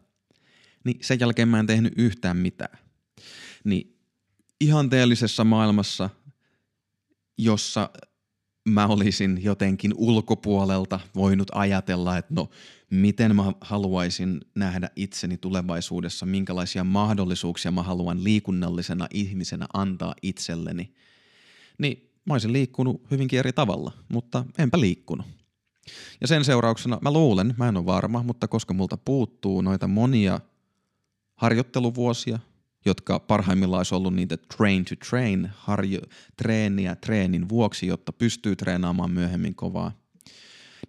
niin 0.84 0.98
sen 1.02 1.20
jälkeen 1.20 1.48
mä 1.48 1.60
en 1.60 1.66
tehnyt 1.66 1.92
yhtään 1.96 2.36
mitään. 2.36 2.78
Niin 3.64 3.98
ihanteellisessa 4.60 5.44
maailmassa, 5.44 6.10
jossa 7.38 7.90
mä 8.68 8.86
olisin 8.86 9.44
jotenkin 9.44 9.92
ulkopuolelta 9.96 11.00
voinut 11.14 11.48
ajatella, 11.54 12.18
että 12.18 12.34
no 12.34 12.48
miten 12.90 13.36
mä 13.36 13.52
haluaisin 13.60 14.40
nähdä 14.54 14.90
itseni 14.96 15.36
tulevaisuudessa, 15.36 16.26
minkälaisia 16.26 16.84
mahdollisuuksia 16.84 17.70
mä 17.70 17.82
haluan 17.82 18.24
liikunnallisena 18.24 19.06
ihmisenä 19.14 19.66
antaa 19.72 20.14
itselleni, 20.22 20.94
niin 21.78 22.10
mä 22.24 22.34
olisin 22.34 22.52
liikkunut 22.52 23.10
hyvinkin 23.10 23.38
eri 23.38 23.52
tavalla, 23.52 23.92
mutta 24.08 24.44
enpä 24.58 24.80
liikkunut. 24.80 25.26
Ja 26.20 26.26
sen 26.26 26.44
seurauksena 26.44 26.98
mä 27.02 27.12
luulen, 27.12 27.54
mä 27.58 27.68
en 27.68 27.76
ole 27.76 27.86
varma, 27.86 28.22
mutta 28.22 28.48
koska 28.48 28.74
multa 28.74 28.96
puuttuu 28.96 29.60
noita 29.60 29.88
monia 29.88 30.40
harjoitteluvuosia, 31.34 32.38
jotka 32.84 33.18
parhaimmillaan 33.18 33.78
olisi 33.78 33.94
ollut 33.94 34.14
niitä 34.14 34.36
train 34.36 34.84
to 34.84 34.94
train, 35.08 35.50
harjo, 35.56 36.00
treeniä 36.36 36.96
treenin 36.96 37.48
vuoksi, 37.48 37.86
jotta 37.86 38.12
pystyy 38.12 38.56
treenaamaan 38.56 39.10
myöhemmin 39.10 39.54
kovaa. 39.54 39.92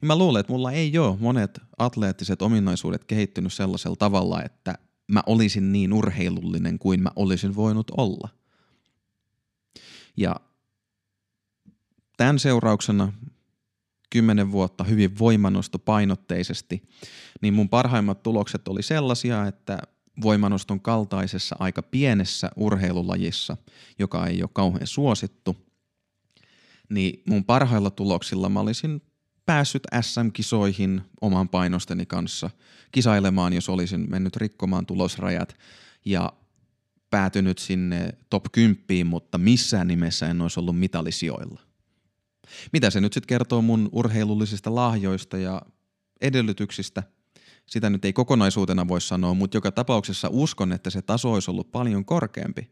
Niin 0.01 0.07
mä 0.07 0.17
luulen, 0.17 0.39
että 0.39 0.53
mulla 0.53 0.71
ei 0.71 0.97
ole 0.97 1.17
monet 1.19 1.59
atleettiset 1.77 2.41
ominaisuudet 2.41 3.03
kehittynyt 3.03 3.53
sellaisella 3.53 3.95
tavalla, 3.95 4.43
että 4.43 4.77
mä 5.11 5.23
olisin 5.25 5.71
niin 5.71 5.93
urheilullinen 5.93 6.79
kuin 6.79 7.03
mä 7.03 7.09
olisin 7.15 7.55
voinut 7.55 7.91
olla. 7.97 8.29
Ja 10.17 10.35
tämän 12.17 12.39
seurauksena 12.39 13.13
kymmenen 14.09 14.51
vuotta 14.51 14.83
hyvin 14.83 15.19
voimanostopainotteisesti, 15.19 16.83
niin 17.41 17.53
mun 17.53 17.69
parhaimmat 17.69 18.23
tulokset 18.23 18.67
oli 18.67 18.83
sellaisia, 18.83 19.47
että 19.47 19.79
voimanoston 20.21 20.81
kaltaisessa 20.81 21.55
aika 21.59 21.81
pienessä 21.81 22.51
urheilulajissa, 22.55 23.57
joka 23.99 24.27
ei 24.27 24.43
ole 24.43 24.49
kauhean 24.53 24.87
suosittu, 24.87 25.57
niin 26.89 27.23
mun 27.27 27.45
parhailla 27.45 27.91
tuloksilla 27.91 28.49
mä 28.49 28.59
olisin 28.59 29.01
päässyt 29.45 29.83
SM-kisoihin 30.01 31.01
oman 31.21 31.49
painosteni 31.49 32.05
kanssa 32.05 32.49
kisailemaan, 32.91 33.53
jos 33.53 33.69
olisin 33.69 34.05
mennyt 34.09 34.35
rikkomaan 34.35 34.85
tulosrajat 34.85 35.55
ja 36.05 36.33
päätynyt 37.09 37.57
sinne 37.57 38.09
top 38.29 38.45
10, 38.51 39.07
mutta 39.07 39.37
missään 39.37 39.87
nimessä 39.87 40.27
en 40.27 40.41
olisi 40.41 40.59
ollut 40.59 40.79
mitalisijoilla. 40.79 41.61
Mitä 42.73 42.89
se 42.89 43.01
nyt 43.01 43.13
sitten 43.13 43.27
kertoo 43.27 43.61
mun 43.61 43.89
urheilullisista 43.91 44.75
lahjoista 44.75 45.37
ja 45.37 45.61
edellytyksistä– 46.21 47.03
sitä 47.71 47.89
nyt 47.89 48.05
ei 48.05 48.13
kokonaisuutena 48.13 48.87
voi 48.87 49.01
sanoa, 49.01 49.33
mutta 49.33 49.57
joka 49.57 49.71
tapauksessa 49.71 50.27
uskon, 50.31 50.71
että 50.71 50.89
se 50.89 51.01
taso 51.01 51.33
olisi 51.33 51.51
ollut 51.51 51.71
paljon 51.71 52.05
korkeampi, 52.05 52.71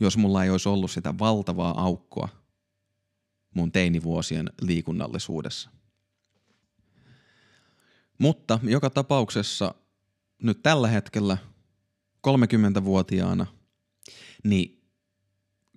jos 0.00 0.16
mulla 0.16 0.44
ei 0.44 0.50
olisi 0.50 0.68
ollut 0.68 0.90
sitä 0.90 1.14
valtavaa 1.18 1.82
aukkoa 1.82 2.28
mun 3.54 3.72
teinivuosien 3.72 4.50
liikunnallisuudessa. 4.60 5.70
Mutta 8.18 8.58
joka 8.62 8.90
tapauksessa 8.90 9.74
nyt 10.42 10.62
tällä 10.62 10.88
hetkellä 10.88 11.36
30-vuotiaana, 12.28 13.46
niin 14.44 14.82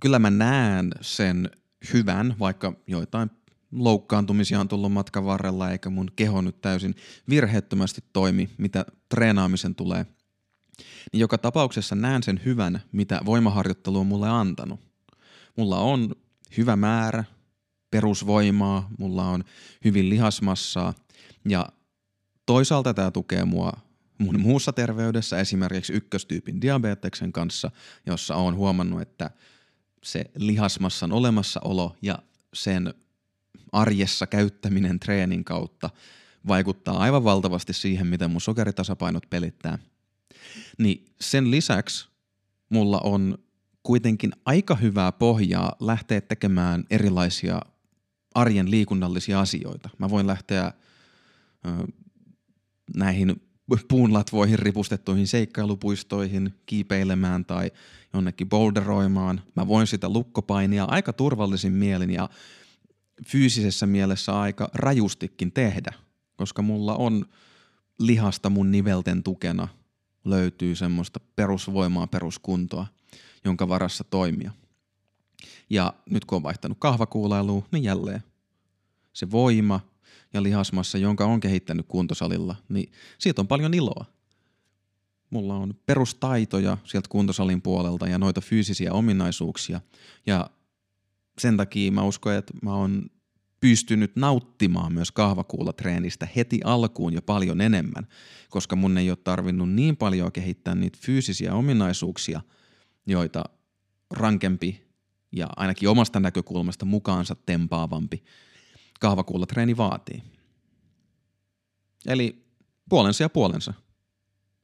kyllä 0.01 0.19
mä 0.19 0.29
näen 0.29 0.91
sen 1.01 1.49
hyvän, 1.93 2.35
vaikka 2.39 2.73
joitain 2.87 3.31
loukkaantumisia 3.71 4.59
on 4.59 4.67
tullut 4.67 4.91
matkan 4.91 5.25
varrella, 5.25 5.71
eikä 5.71 5.89
mun 5.89 6.11
keho 6.15 6.41
nyt 6.41 6.61
täysin 6.61 6.95
virheettömästi 7.29 8.03
toimi, 8.13 8.49
mitä 8.57 8.85
treenaamisen 9.09 9.75
tulee. 9.75 10.05
Niin 11.13 11.19
joka 11.19 11.37
tapauksessa 11.37 11.95
näen 11.95 12.23
sen 12.23 12.41
hyvän, 12.45 12.81
mitä 12.91 13.21
voimaharjoittelu 13.25 13.99
on 13.99 14.07
mulle 14.07 14.29
antanut. 14.29 14.79
Mulla 15.57 15.79
on 15.79 16.15
hyvä 16.57 16.75
määrä 16.75 17.23
perusvoimaa, 17.91 18.89
mulla 18.97 19.27
on 19.27 19.43
hyvin 19.85 20.09
lihasmassaa 20.09 20.93
ja 21.49 21.69
toisaalta 22.45 22.93
tämä 22.93 23.11
tukee 23.11 23.45
mua 23.45 23.73
mun 24.17 24.39
muussa 24.39 24.73
terveydessä, 24.73 25.39
esimerkiksi 25.39 25.93
ykköstyypin 25.93 26.61
diabeteksen 26.61 27.31
kanssa, 27.31 27.71
jossa 28.05 28.35
on 28.35 28.55
huomannut, 28.55 29.01
että 29.01 29.29
se 30.03 30.25
lihasmassan 30.35 31.11
olemassaolo 31.11 31.95
ja 32.01 32.19
sen 32.53 32.93
arjessa 33.71 34.27
käyttäminen 34.27 34.99
treenin 34.99 35.43
kautta 35.43 35.89
vaikuttaa 36.47 36.97
aivan 36.97 37.23
valtavasti 37.23 37.73
siihen, 37.73 38.07
miten 38.07 38.31
mun 38.31 38.41
sokeritasapainot 38.41 39.23
pelittää. 39.29 39.79
Niin 40.77 41.05
sen 41.21 41.51
lisäksi 41.51 42.09
mulla 42.69 42.99
on 43.03 43.37
kuitenkin 43.83 44.31
aika 44.45 44.75
hyvää 44.75 45.11
pohjaa 45.11 45.75
lähteä 45.79 46.21
tekemään 46.21 46.83
erilaisia 46.89 47.61
arjen 48.35 48.71
liikunnallisia 48.71 49.39
asioita. 49.39 49.89
Mä 49.97 50.09
voin 50.09 50.27
lähteä 50.27 50.65
ö, 51.65 51.87
näihin 52.95 53.41
puunlatvoihin 53.87 54.59
ripustettuihin 54.59 55.27
seikkailupuistoihin 55.27 56.53
kiipeilemään 56.65 57.45
tai 57.45 57.71
jonnekin 58.13 58.49
boulderoimaan. 58.49 59.41
Mä 59.55 59.67
voin 59.67 59.87
sitä 59.87 60.09
lukkopainia 60.09 60.83
aika 60.83 61.13
turvallisin 61.13 61.73
mielin 61.73 62.11
ja 62.11 62.29
fyysisessä 63.25 63.85
mielessä 63.85 64.39
aika 64.39 64.69
rajustikin 64.73 65.51
tehdä, 65.51 65.93
koska 66.35 66.61
mulla 66.61 66.95
on 66.95 67.25
lihasta 67.99 68.49
mun 68.49 68.71
nivelten 68.71 69.23
tukena 69.23 69.67
löytyy 70.25 70.75
semmoista 70.75 71.19
perusvoimaa, 71.35 72.07
peruskuntoa, 72.07 72.87
jonka 73.45 73.69
varassa 73.69 74.03
toimia. 74.03 74.51
Ja 75.69 75.93
nyt 76.09 76.25
kun 76.25 76.35
on 76.35 76.43
vaihtanut 76.43 76.77
kahvakuulailuun, 76.81 77.65
niin 77.71 77.83
jälleen 77.83 78.23
se 79.13 79.31
voima 79.31 79.79
ja 80.33 80.43
lihasmassa, 80.43 80.97
jonka 80.97 81.25
on 81.25 81.39
kehittänyt 81.39 81.85
kuntosalilla, 81.89 82.55
niin 82.69 82.91
siitä 83.17 83.41
on 83.41 83.47
paljon 83.47 83.73
iloa. 83.73 84.05
Mulla 85.29 85.55
on 85.55 85.73
perustaitoja 85.85 86.77
sieltä 86.83 87.09
kuntosalin 87.09 87.61
puolelta 87.61 88.07
ja 88.07 88.17
noita 88.17 88.41
fyysisiä 88.41 88.93
ominaisuuksia. 88.93 89.81
Ja 90.25 90.49
sen 91.39 91.57
takia 91.57 91.91
mä 91.91 92.03
uskon, 92.03 92.33
että 92.33 92.53
mä 92.61 92.75
oon 92.75 93.09
pystynyt 93.59 94.15
nauttimaan 94.15 94.93
myös 94.93 95.11
kahvakuulatreenistä 95.11 96.27
heti 96.35 96.59
alkuun 96.63 97.13
jo 97.13 97.21
paljon 97.21 97.61
enemmän, 97.61 98.07
koska 98.49 98.75
mun 98.75 98.97
ei 98.97 99.09
ole 99.09 99.17
tarvinnut 99.23 99.71
niin 99.71 99.97
paljon 99.97 100.31
kehittää 100.31 100.75
niitä 100.75 100.99
fyysisiä 101.01 101.53
ominaisuuksia, 101.53 102.41
joita 103.07 103.43
rankempi 104.11 104.89
ja 105.31 105.47
ainakin 105.55 105.89
omasta 105.89 106.19
näkökulmasta 106.19 106.85
mukaansa 106.85 107.35
tempaavampi 107.45 108.23
kahvakuulatreeni 108.99 109.77
vaatii. 109.77 110.23
Eli 112.05 112.45
puolensa 112.89 113.23
ja 113.23 113.29
puolensa. 113.29 113.73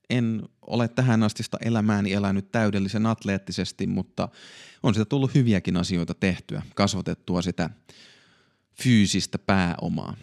En 0.10 0.50
ole 0.62 0.88
tähän 0.88 1.24
astista 1.24 1.58
elämääni 1.62 2.13
elänyt 2.13 2.52
täydellisen 2.52 3.06
atleettisesti, 3.06 3.88
mutta 3.88 4.30
on 4.84 4.94
sitä 4.94 5.06
tullut 5.06 5.36
hyviäkin 5.36 5.78
asioita 5.78 6.13
tehtyä, 6.13 6.62
kasvatettua 6.76 7.41
sitä 7.41 7.70
fyysistä 8.84 9.39
pääomaa. 9.39 10.18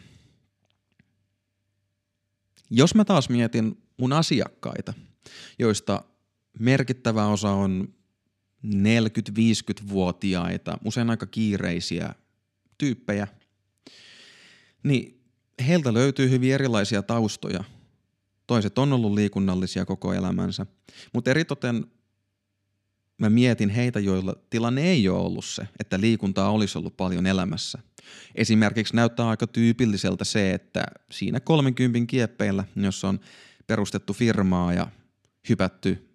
Jos 2.71 2.95
mä 2.95 3.05
taas 3.05 3.29
mietin 3.29 3.83
mun 3.97 4.13
asiakkaita, 4.13 4.95
joista 5.59 6.05
merkittävä 6.59 7.27
osa 7.27 7.51
on 7.51 7.95
40-50-vuotiaita, 8.67 10.79
usein 10.85 11.11
aika 11.11 11.27
kiireisiä 11.27 12.15
tyyppejä, 12.79 13.29
niin 14.83 15.25
heiltä 15.67 15.95
löytyy 15.95 16.31
hyvin 16.31 16.53
erilaisia 16.53 17.03
taustoja. 17.03 17.65
Toiset 18.53 18.79
on 18.79 18.93
ollut 18.93 19.15
liikunnallisia 19.15 19.85
koko 19.85 20.13
elämänsä, 20.13 20.67
mutta 21.13 21.31
eritoten 21.31 21.87
mä 23.19 23.31
mietin 23.31 23.71
heitä, 23.71 24.01
joilla 24.01 24.35
tilanne 24.51 24.83
ei 24.83 25.09
ole 25.09 25.19
ollut 25.19 25.45
se, 25.45 25.69
että 25.81 26.01
liikuntaa 26.01 26.51
olisi 26.51 26.79
ollut 26.79 26.97
paljon 26.97 27.27
elämässä. 27.27 27.79
Esimerkiksi 28.35 28.97
näyttää 28.97 29.29
aika 29.29 29.47
tyypilliseltä 29.47 30.25
se, 30.25 30.55
että 30.55 30.85
siinä 31.11 31.41
30 31.41 31.99
kieppeillä, 32.07 32.65
jos 32.77 33.05
on 33.05 33.21
perustettu 33.67 34.13
firmaa 34.13 34.73
ja 34.73 34.87
hypätty 35.49 36.09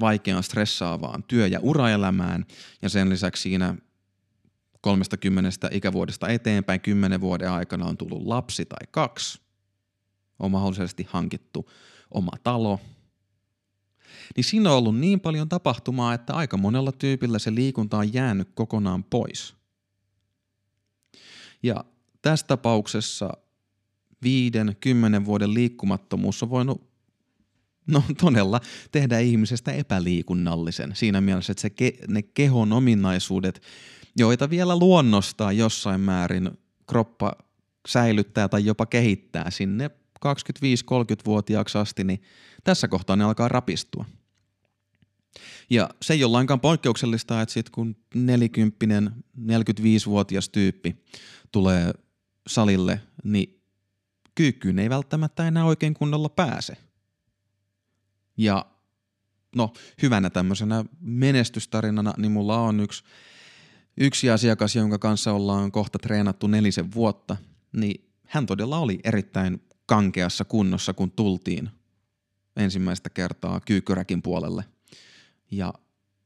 vaikeaan 0.00 0.42
stressaavaan 0.42 1.22
työ- 1.22 1.46
ja 1.46 1.60
uraelämään 1.62 2.46
ja 2.82 2.88
sen 2.88 3.10
lisäksi 3.10 3.42
siinä 3.42 3.74
30 4.80 5.68
ikävuodesta 5.70 6.28
eteenpäin 6.28 6.80
10 6.80 7.20
vuoden 7.20 7.50
aikana 7.50 7.86
on 7.86 7.96
tullut 7.96 8.26
lapsi 8.26 8.64
tai 8.64 8.86
kaksi, 8.90 9.41
on 10.38 10.50
mahdollisesti 10.50 11.06
hankittu 11.10 11.70
oma 12.10 12.32
talo– 12.42 12.80
niin 14.36 14.44
siinä 14.44 14.70
on 14.70 14.78
ollut 14.78 14.98
niin 14.98 15.20
paljon 15.20 15.48
tapahtumaa, 15.48 16.14
että 16.14 16.34
aika 16.34 16.56
monella 16.56 16.92
tyypillä 16.92 17.38
se 17.38 17.54
liikunta 17.54 17.98
on 17.98 18.14
jäänyt 18.14 18.48
kokonaan 18.54 19.04
pois. 19.04 19.54
Ja 21.62 21.84
tässä 22.22 22.46
tapauksessa 22.46 23.30
viiden, 24.22 24.76
kymmenen 24.80 25.24
vuoden 25.24 25.54
liikkumattomuus 25.54 26.42
on 26.42 26.50
voinut 26.50 26.92
no 27.86 28.02
todella 28.20 28.60
tehdä 28.92 29.18
ihmisestä 29.18 29.72
epäliikunnallisen 29.72 30.96
siinä 30.96 31.20
mielessä, 31.20 31.52
että 31.52 31.62
se 31.62 31.70
ke, 31.70 31.92
ne 32.08 32.22
kehon 32.22 32.72
ominaisuudet, 32.72 33.62
joita 34.16 34.50
vielä 34.50 34.78
luonnostaa 34.78 35.52
jossain 35.52 36.00
määrin 36.00 36.50
kroppa 36.86 37.32
säilyttää 37.88 38.48
tai 38.48 38.64
jopa 38.64 38.86
kehittää 38.86 39.50
sinne 39.50 39.90
25-30-vuotiaaksi 40.24 41.78
asti, 41.78 42.04
niin 42.04 42.22
tässä 42.64 42.88
kohtaa 42.88 43.16
ne 43.16 43.24
alkaa 43.24 43.48
rapistua. 43.48 44.04
Ja 45.70 45.90
se 46.02 46.12
ei 46.12 46.24
ole 46.24 46.32
lainkaan 46.32 46.60
poikkeuksellista, 46.60 47.42
että 47.42 47.52
sitten 47.52 47.72
kun 47.72 47.96
40 48.14 49.12
45-vuotias 49.38 50.48
tyyppi 50.48 50.96
tulee 51.52 51.92
salille, 52.46 53.00
niin 53.24 53.62
kyykkyyn 54.34 54.78
ei 54.78 54.90
välttämättä 54.90 55.48
enää 55.48 55.64
oikein 55.64 55.94
kunnolla 55.94 56.28
pääse. 56.28 56.76
Ja 58.36 58.66
no 59.56 59.72
hyvänä 60.02 60.30
tämmöisenä 60.30 60.84
menestystarinana, 61.00 62.14
niin 62.16 62.32
mulla 62.32 62.58
on 62.58 62.80
yksi, 62.80 63.04
yksi 63.96 64.30
asiakas, 64.30 64.76
jonka 64.76 64.98
kanssa 64.98 65.32
ollaan 65.32 65.72
kohta 65.72 65.98
treenattu 65.98 66.46
nelisen 66.46 66.94
vuotta, 66.94 67.36
niin 67.72 68.10
hän 68.26 68.46
todella 68.46 68.78
oli 68.78 69.00
erittäin 69.04 69.60
kankeassa 69.92 70.44
kunnossa, 70.44 70.92
kun 70.92 71.10
tultiin 71.10 71.70
ensimmäistä 72.56 73.10
kertaa 73.10 73.60
kyykkyräkin 73.60 74.22
puolelle. 74.22 74.64
Ja 75.50 75.74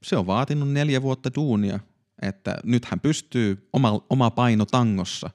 se 0.02 0.16
on 0.16 0.26
vaatinut 0.26 0.72
neljä 0.72 1.02
vuotta 1.02 1.30
duunia, 1.34 1.80
että 2.22 2.56
nyt 2.64 2.84
hän 2.84 3.00
pystyy 3.00 3.68
oma, 3.72 4.04
oma 4.10 4.30
paino 4.30 4.66
tangossa 4.66 5.30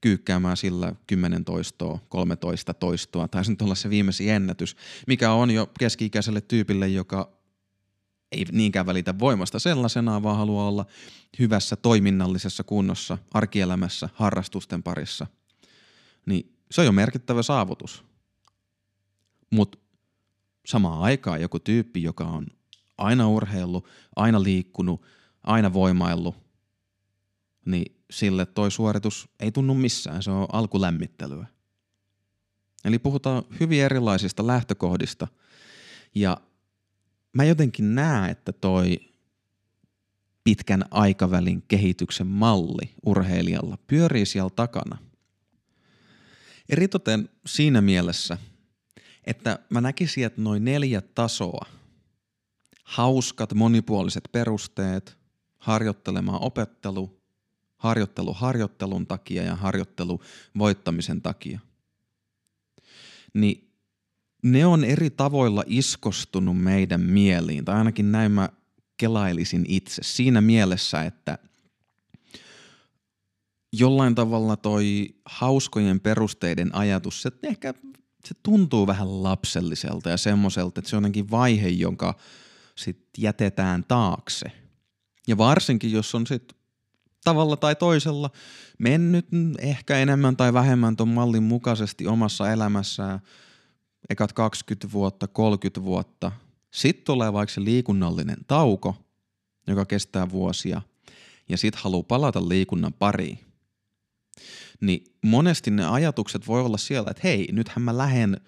kyykkäämään 0.00 0.56
sillä 0.56 0.94
10 1.06 1.44
toistoa, 1.44 1.98
13 2.08 2.74
toistoa, 2.74 3.28
tai 3.28 3.42
nyt 3.48 3.62
olla 3.62 3.74
se 3.74 3.90
viimeisin 3.90 4.30
ennätys, 4.30 4.76
mikä 5.06 5.32
on 5.32 5.50
jo 5.50 5.70
keski-ikäiselle 5.78 6.40
tyypille, 6.40 6.88
joka 6.88 7.32
ei 8.32 8.44
niinkään 8.52 8.86
välitä 8.86 9.18
voimasta 9.18 9.58
sellaisenaan, 9.58 10.22
vaan 10.22 10.36
haluaa 10.36 10.68
olla 10.68 10.86
hyvässä 11.38 11.76
toiminnallisessa 11.76 12.64
kunnossa 12.64 13.18
arkielämässä, 13.34 14.08
harrastusten 14.14 14.82
parissa. 14.82 15.26
Niin 16.26 16.53
se 16.74 16.80
on 16.80 16.86
jo 16.86 16.92
merkittävä 16.92 17.42
saavutus. 17.42 18.04
Mutta 19.50 19.78
samaan 20.66 21.02
aikaan 21.02 21.40
joku 21.40 21.60
tyyppi, 21.60 22.02
joka 22.02 22.24
on 22.24 22.46
aina 22.98 23.28
urheillut, 23.28 23.88
aina 24.16 24.42
liikkunut, 24.42 25.02
aina 25.42 25.72
voimaillut, 25.72 26.34
niin 27.66 27.96
sille 28.10 28.46
toi 28.46 28.70
suoritus 28.70 29.28
ei 29.40 29.52
tunnu 29.52 29.74
missään, 29.74 30.22
se 30.22 30.30
on 30.30 30.46
alkulämmittelyä. 30.52 31.46
Eli 32.84 32.98
puhutaan 32.98 33.42
hyvin 33.60 33.82
erilaisista 33.82 34.46
lähtökohdista 34.46 35.28
ja 36.14 36.36
mä 37.32 37.44
jotenkin 37.44 37.94
näen, 37.94 38.30
että 38.30 38.52
toi 38.52 38.98
pitkän 40.44 40.84
aikavälin 40.90 41.62
kehityksen 41.68 42.26
malli 42.26 42.94
urheilijalla 43.06 43.78
pyörii 43.86 44.26
siellä 44.26 44.50
takana. 44.56 45.13
Eritoten 46.68 47.28
siinä 47.46 47.80
mielessä, 47.80 48.38
että 49.24 49.58
mä 49.70 49.80
näkisin, 49.80 50.26
että 50.26 50.40
noin 50.40 50.64
neljä 50.64 51.00
tasoa, 51.00 51.66
hauskat 52.84 53.54
monipuoliset 53.54 54.28
perusteet, 54.32 55.16
harjoittelemaan 55.58 56.42
opettelu, 56.42 57.20
harjoittelu 57.76 58.32
harjoittelun 58.32 59.06
takia 59.06 59.42
ja 59.42 59.56
harjoittelu 59.56 60.20
voittamisen 60.58 61.22
takia. 61.22 61.60
Niin 63.34 63.70
ne 64.42 64.66
on 64.66 64.84
eri 64.84 65.10
tavoilla 65.10 65.64
iskostunut 65.66 66.62
meidän 66.62 67.00
mieliin, 67.00 67.64
tai 67.64 67.76
ainakin 67.76 68.12
näin 68.12 68.32
mä 68.32 68.48
kelailisin 68.96 69.64
itse 69.68 70.02
siinä 70.02 70.40
mielessä, 70.40 71.02
että 71.02 71.38
jollain 73.78 74.14
tavalla 74.14 74.56
toi 74.56 75.08
hauskojen 75.24 76.00
perusteiden 76.00 76.74
ajatus, 76.74 77.22
se 77.22 77.30
ehkä 77.42 77.74
se 78.24 78.34
tuntuu 78.42 78.86
vähän 78.86 79.22
lapselliselta 79.22 80.10
ja 80.10 80.16
semmoiselta, 80.16 80.80
että 80.80 80.90
se 80.90 80.96
on 80.96 81.02
jotenkin 81.02 81.30
vaihe, 81.30 81.68
jonka 81.68 82.14
sit 82.76 82.98
jätetään 83.18 83.84
taakse. 83.88 84.52
Ja 85.28 85.38
varsinkin, 85.38 85.92
jos 85.92 86.14
on 86.14 86.26
sit 86.26 86.52
tavalla 87.24 87.56
tai 87.56 87.76
toisella 87.76 88.30
mennyt 88.78 89.26
ehkä 89.58 89.98
enemmän 89.98 90.36
tai 90.36 90.52
vähemmän 90.52 90.96
ton 90.96 91.08
mallin 91.08 91.42
mukaisesti 91.42 92.06
omassa 92.06 92.50
elämässään 92.50 93.20
ekat 94.08 94.32
20 94.32 94.92
vuotta, 94.92 95.26
30 95.26 95.82
vuotta. 95.82 96.32
Sitten 96.70 97.04
tulee 97.04 97.32
vaikka 97.32 97.54
se 97.54 97.64
liikunnallinen 97.64 98.36
tauko, 98.46 98.96
joka 99.66 99.84
kestää 99.84 100.30
vuosia, 100.30 100.82
ja 101.48 101.56
sitten 101.56 101.82
haluaa 101.82 102.02
palata 102.02 102.48
liikunnan 102.48 102.92
pariin. 102.92 103.43
Niin 104.80 105.04
monesti 105.22 105.70
ne 105.70 105.86
ajatukset 105.86 106.46
voi 106.46 106.60
olla 106.60 106.76
siellä, 106.76 107.10
että 107.10 107.20
hei, 107.24 107.48
nythän 107.52 107.82
mä 107.82 107.98
lähden 107.98 108.40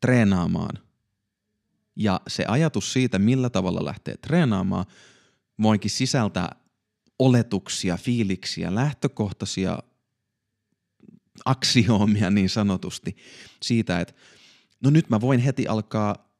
treenaamaan. 0.00 0.78
Ja 1.96 2.20
se 2.28 2.44
ajatus 2.48 2.92
siitä, 2.92 3.18
millä 3.18 3.50
tavalla 3.50 3.84
lähtee 3.84 4.16
treenaamaan, 4.16 4.86
voinkin 5.62 5.90
sisältää 5.90 6.56
oletuksia, 7.18 7.96
fiiliksiä, 7.96 8.74
lähtökohtaisia 8.74 9.78
aksioomia 11.44 12.30
niin 12.30 12.50
sanotusti 12.50 13.16
siitä, 13.62 14.00
että 14.00 14.14
no 14.80 14.90
nyt 14.90 15.10
mä 15.10 15.20
voin 15.20 15.40
heti 15.40 15.66
alkaa 15.66 16.34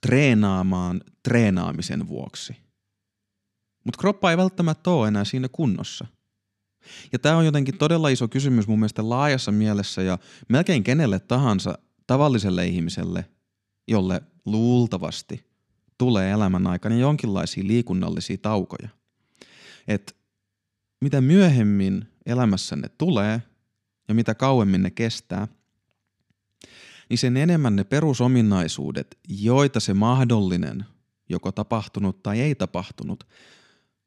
treenaamaan 0.00 1.00
treenaamisen 1.22 2.08
vuoksi. 2.08 2.56
Mutta 3.84 4.00
kroppa 4.00 4.30
ei 4.30 4.36
välttämättä 4.36 4.90
ole 4.90 5.08
enää 5.08 5.24
siinä 5.24 5.48
kunnossa. 5.48 6.06
Ja 7.12 7.18
tämä 7.18 7.36
on 7.36 7.44
jotenkin 7.46 7.78
todella 7.78 8.08
iso 8.08 8.28
kysymys 8.28 8.68
mun 8.68 8.78
mielestä 8.78 9.08
laajassa 9.08 9.52
mielessä 9.52 10.02
ja 10.02 10.18
melkein 10.48 10.84
kenelle 10.84 11.20
tahansa 11.20 11.78
tavalliselle 12.06 12.66
ihmiselle, 12.66 13.24
jolle 13.88 14.22
luultavasti 14.44 15.44
tulee 15.98 16.30
elämän 16.30 16.66
aikana 16.66 16.96
jonkinlaisia 16.96 17.66
liikunnallisia 17.66 18.38
taukoja– 18.38 18.88
että 19.88 20.12
mitä 21.00 21.20
myöhemmin 21.20 22.08
elämässänne 22.26 22.88
tulee 22.88 23.42
ja 24.08 24.14
mitä 24.14 24.34
kauemmin 24.34 24.82
ne 24.82 24.90
kestää, 24.90 25.48
niin 27.08 27.18
sen 27.18 27.36
enemmän 27.36 27.76
ne 27.76 27.84
perusominaisuudet, 27.84 29.18
joita 29.28 29.80
se 29.80 29.94
mahdollinen, 29.94 30.84
joko 31.28 31.52
tapahtunut 31.52 32.22
tai 32.22 32.40
ei 32.40 32.54
tapahtunut, 32.54 33.26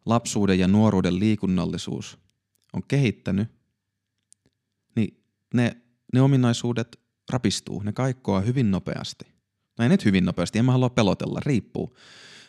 lapsuuden 0.06 0.60
ja 0.60 0.68
nuoruuden 0.68 1.20
liikunnallisuus 1.20 2.18
on 2.74 2.84
kehittänyt, 2.88 3.48
niin 4.96 5.24
ne, 5.54 5.78
ne 6.14 6.22
ominaisuudet 6.22 7.00
rapistuu, 7.30 7.82
ne 7.82 7.94
kaikkoa 7.94 8.42
hyvin 8.42 8.72
nopeasti. 8.72 9.26
No 9.78 9.84
ei 9.84 9.90
nyt 9.90 10.06
hyvin 10.06 10.26
nopeasti, 10.26 10.60
en 10.60 10.66
mä 10.66 10.72
halua 10.72 10.90
pelotella, 10.90 11.40
riippuu. 11.46 11.98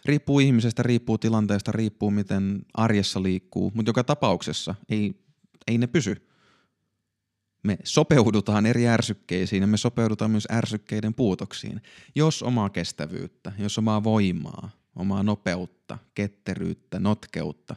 Riippuu 0.04 0.40
ihmisestä, 0.40 0.83
riippuu 0.83 1.18
tilanteesta, 1.18 1.72
riippuu 1.72 2.11
miten 2.11 2.62
arjessa 2.74 3.22
liikkuu, 3.22 3.72
mutta 3.74 3.88
joka 3.88 4.04
tapauksessa 4.04 4.74
ei, 4.88 5.24
ei 5.66 5.78
ne 5.78 5.87
pysy. 5.87 6.28
Me 7.62 7.78
sopeudutaan 7.85 8.66
eri 8.66 8.88
ärsykkeisiin 8.88 9.61
ja 9.61 9.66
me 9.66 9.76
sopeudutaan 9.76 10.31
myös 10.31 10.48
ärsykkeiden 10.50 11.14
puutoksiin, 11.14 11.83
jos 12.14 12.42
omaa 12.42 12.70
kestävyyttä, 12.70 13.52
jos 13.59 13.78
omaa 13.78 14.04
voimaa, 14.04 14.70
omaa 14.96 15.22
nopeutta, 15.22 15.98
ketteryyttä, 16.14 16.98
notkeutta. 16.98 17.76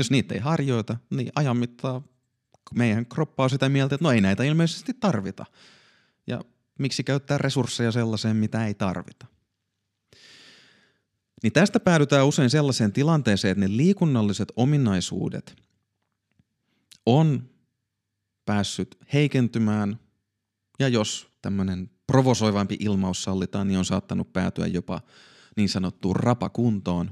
Jos 0.00 0.10
niitä 0.10 0.34
ei 0.34 0.40
harjoita, 0.40 0.96
niin 1.10 1.32
ajan 1.34 1.56
mittaan 1.56 2.04
meidän 2.74 3.06
kroppa 3.06 3.42
on 3.42 3.50
sitä 3.50 3.68
mieltä, 3.68 3.94
että 3.94 4.04
no 4.04 4.12
ei 4.12 4.20
näitä 4.20 4.42
ilmeisesti 4.42 4.94
tarvita. 4.94 5.46
Ja 6.26 6.40
miksi 6.78 7.04
käyttää 7.04 7.38
resursseja 7.38 7.92
sellaiseen, 7.92 8.36
mitä 8.36 8.66
ei 8.66 8.74
tarvita. 8.74 9.26
Niin 11.42 11.52
tästä 11.52 11.80
päädytään 11.80 12.26
usein 12.26 12.50
sellaiseen 12.50 12.92
tilanteeseen, 12.92 13.52
että 13.52 13.60
ne 13.68 13.76
liikunnalliset 13.76 14.52
ominaisuudet 14.56 15.56
on 17.06 17.50
päässyt 18.44 18.98
heikentymään 19.12 20.00
ja 20.78 20.88
jos 20.88 21.32
tämmöinen 21.42 21.90
provosoivampi 22.06 22.76
ilmaus 22.80 23.22
sallitaan, 23.22 23.68
niin 23.68 23.78
on 23.78 23.84
saattanut 23.84 24.32
päätyä 24.32 24.66
jopa 24.66 25.00
niin 25.56 25.68
sanottuun 25.68 26.16
rapakuntoon. 26.16 27.10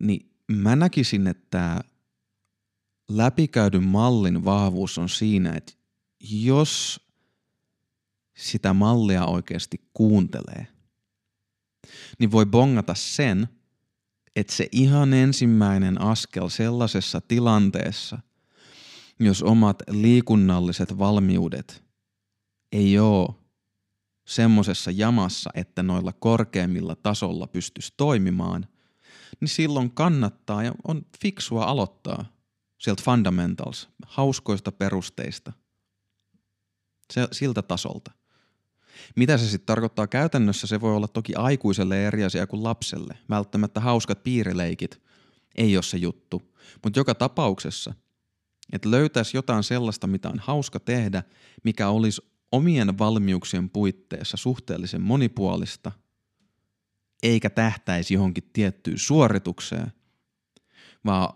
Niin 0.00 0.29
mä 0.52 0.76
näkisin, 0.76 1.26
että 1.26 1.80
läpikäydyn 3.08 3.84
mallin 3.84 4.44
vahvuus 4.44 4.98
on 4.98 5.08
siinä, 5.08 5.52
että 5.52 5.72
jos 6.20 7.00
sitä 8.36 8.72
mallia 8.72 9.26
oikeasti 9.26 9.80
kuuntelee– 9.92 10.66
niin 12.18 12.30
voi 12.30 12.46
bongata 12.46 12.94
sen, 12.94 13.48
että 14.36 14.52
se 14.52 14.68
ihan 14.72 15.14
ensimmäinen 15.14 16.00
askel 16.00 16.48
sellaisessa 16.48 17.20
tilanteessa, 17.20 18.18
jos 19.20 19.42
omat 19.42 19.82
liikunnalliset 19.90 20.98
valmiudet 20.98 21.84
ei 22.72 22.98
ole 22.98 23.28
semmoisessa 24.26 24.90
jamassa, 24.90 25.50
että 25.54 25.82
noilla 25.82 26.12
korkeimmilla 26.12 26.96
tasolla 26.96 27.46
pystyisi 27.46 27.94
toimimaan, 27.96 28.66
niin 29.40 29.48
silloin 29.48 29.90
kannattaa 29.90 30.62
ja 30.62 30.72
on 30.88 31.06
fiksua 31.22 31.64
aloittaa 31.64 32.24
sieltä 32.78 33.02
fundamentals, 33.02 33.88
hauskoista 34.06 34.72
perusteista, 34.72 35.52
se, 37.12 37.28
siltä 37.32 37.62
tasolta. 37.62 38.10
Mitä 39.16 39.38
se 39.38 39.44
sitten 39.48 39.66
tarkoittaa 39.66 40.06
käytännössä, 40.06 40.66
se 40.66 40.80
voi 40.80 40.96
olla 40.96 41.08
toki 41.08 41.34
aikuiselle 41.34 42.06
eri 42.06 42.24
asia 42.24 42.46
kuin 42.46 42.64
lapselle. 42.64 43.18
Välttämättä 43.28 43.80
hauskat 43.80 44.22
piirileikit 44.22 45.02
ei 45.54 45.76
ole 45.76 45.82
se 45.82 45.96
juttu. 45.96 46.42
Mutta 46.84 47.00
joka 47.00 47.14
tapauksessa, 47.14 47.94
että 48.72 48.90
löytäisi 48.90 49.36
jotain 49.36 49.62
sellaista, 49.62 50.06
mitä 50.06 50.28
on 50.28 50.38
hauska 50.38 50.80
tehdä, 50.80 51.22
mikä 51.64 51.88
olisi 51.88 52.22
omien 52.52 52.98
valmiuksien 52.98 53.70
puitteissa 53.70 54.36
suhteellisen 54.36 55.02
monipuolista, 55.02 55.92
eikä 57.22 57.50
tähtäisi 57.50 58.14
johonkin 58.14 58.50
tiettyyn 58.52 58.98
suoritukseen, 58.98 59.92
vaan 61.04 61.34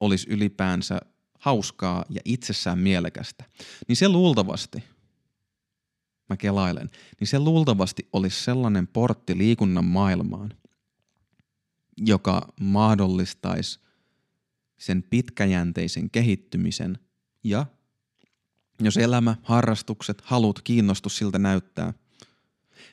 olisi 0.00 0.30
ylipäänsä 0.30 1.00
hauskaa 1.38 2.04
ja 2.10 2.20
itsessään 2.24 2.78
mielekästä, 2.78 3.44
niin 3.88 3.96
se 3.96 4.08
luultavasti, 4.08 4.84
mä 6.28 6.36
kelailen, 6.36 6.90
niin 7.20 7.28
se 7.28 7.38
luultavasti 7.38 8.08
olisi 8.12 8.44
sellainen 8.44 8.86
portti 8.86 9.38
liikunnan 9.38 9.84
maailmaan, 9.84 10.54
joka 11.96 12.52
mahdollistaisi 12.60 13.80
sen 14.78 15.02
pitkäjänteisen 15.02 16.10
kehittymisen 16.10 16.98
ja 17.44 17.66
jos 18.80 18.96
elämä, 18.96 19.36
harrastukset, 19.42 20.20
halut, 20.20 20.62
kiinnostus 20.62 21.16
siltä 21.16 21.38
näyttää, 21.38 21.94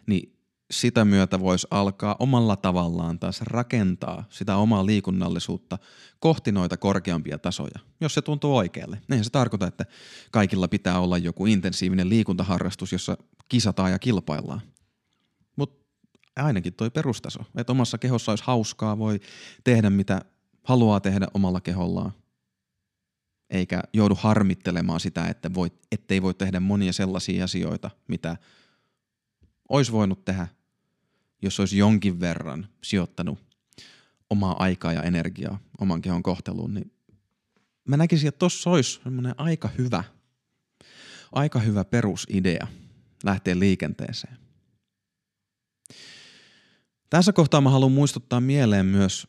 niin 0.07 0.36
sitä 0.71 1.05
myötä 1.05 1.39
voisi 1.39 1.67
alkaa 1.71 2.15
omalla 2.19 2.55
tavallaan 2.55 3.19
taas 3.19 3.41
rakentaa 3.41 4.23
sitä 4.29 4.55
omaa 4.55 4.85
liikunnallisuutta 4.85 5.77
kohti 6.19 6.51
noita 6.51 6.77
korkeampia 6.77 7.37
tasoja, 7.37 7.79
jos 8.01 8.13
se 8.13 8.21
tuntuu 8.21 8.57
oikealle. 8.57 9.01
Eihän 9.11 9.23
se 9.23 9.29
tarkoita, 9.29 9.67
että 9.67 9.85
kaikilla 10.31 10.67
pitää 10.67 10.99
olla 10.99 11.17
joku 11.17 11.45
intensiivinen 11.45 12.09
liikuntaharrastus, 12.09 12.91
jossa 12.91 13.17
kisataan 13.49 13.91
ja 13.91 13.99
kilpaillaan. 13.99 14.61
Mutta 15.55 15.85
ainakin 16.35 16.73
toi 16.73 16.89
perustaso, 16.89 17.39
että 17.57 17.71
omassa 17.71 17.97
kehossa 17.97 18.31
olisi 18.31 18.43
hauskaa, 18.47 18.97
voi 18.97 19.19
tehdä 19.63 19.89
mitä 19.89 20.21
haluaa 20.63 20.99
tehdä 20.99 21.27
omalla 21.33 21.61
kehollaan, 21.61 22.11
eikä 23.49 23.81
joudu 23.93 24.15
harmittelemaan 24.15 24.99
sitä, 24.99 25.27
että 25.27 25.53
voi, 25.53 25.71
ettei 25.91 26.21
voi 26.21 26.33
tehdä 26.33 26.59
monia 26.59 26.93
sellaisia 26.93 27.43
asioita, 27.43 27.91
mitä 28.07 28.37
olisi 29.69 29.91
voinut 29.91 30.25
tehdä, 30.25 30.47
jos 31.41 31.59
olisi 31.59 31.77
jonkin 31.77 32.19
verran 32.19 32.67
sijoittanut 32.83 33.39
omaa 34.29 34.63
aikaa 34.63 34.93
ja 34.93 35.03
energiaa 35.03 35.59
oman 35.79 36.01
kehon 36.01 36.23
kohteluun, 36.23 36.73
niin 36.73 36.91
mä 37.87 37.97
näkisin, 37.97 38.27
että 38.27 38.39
tuossa 38.39 38.69
olisi 38.69 38.99
semmoinen 39.03 39.35
aika 39.37 39.69
hyvä, 39.77 40.03
aika 41.31 41.59
hyvä 41.59 41.85
perusidea 41.85 42.67
lähteä 43.23 43.59
liikenteeseen. 43.59 44.37
Tässä 47.09 47.33
kohtaa 47.33 47.61
mä 47.61 47.69
haluan 47.69 47.91
muistuttaa 47.91 48.41
mieleen 48.41 48.85
myös 48.85 49.27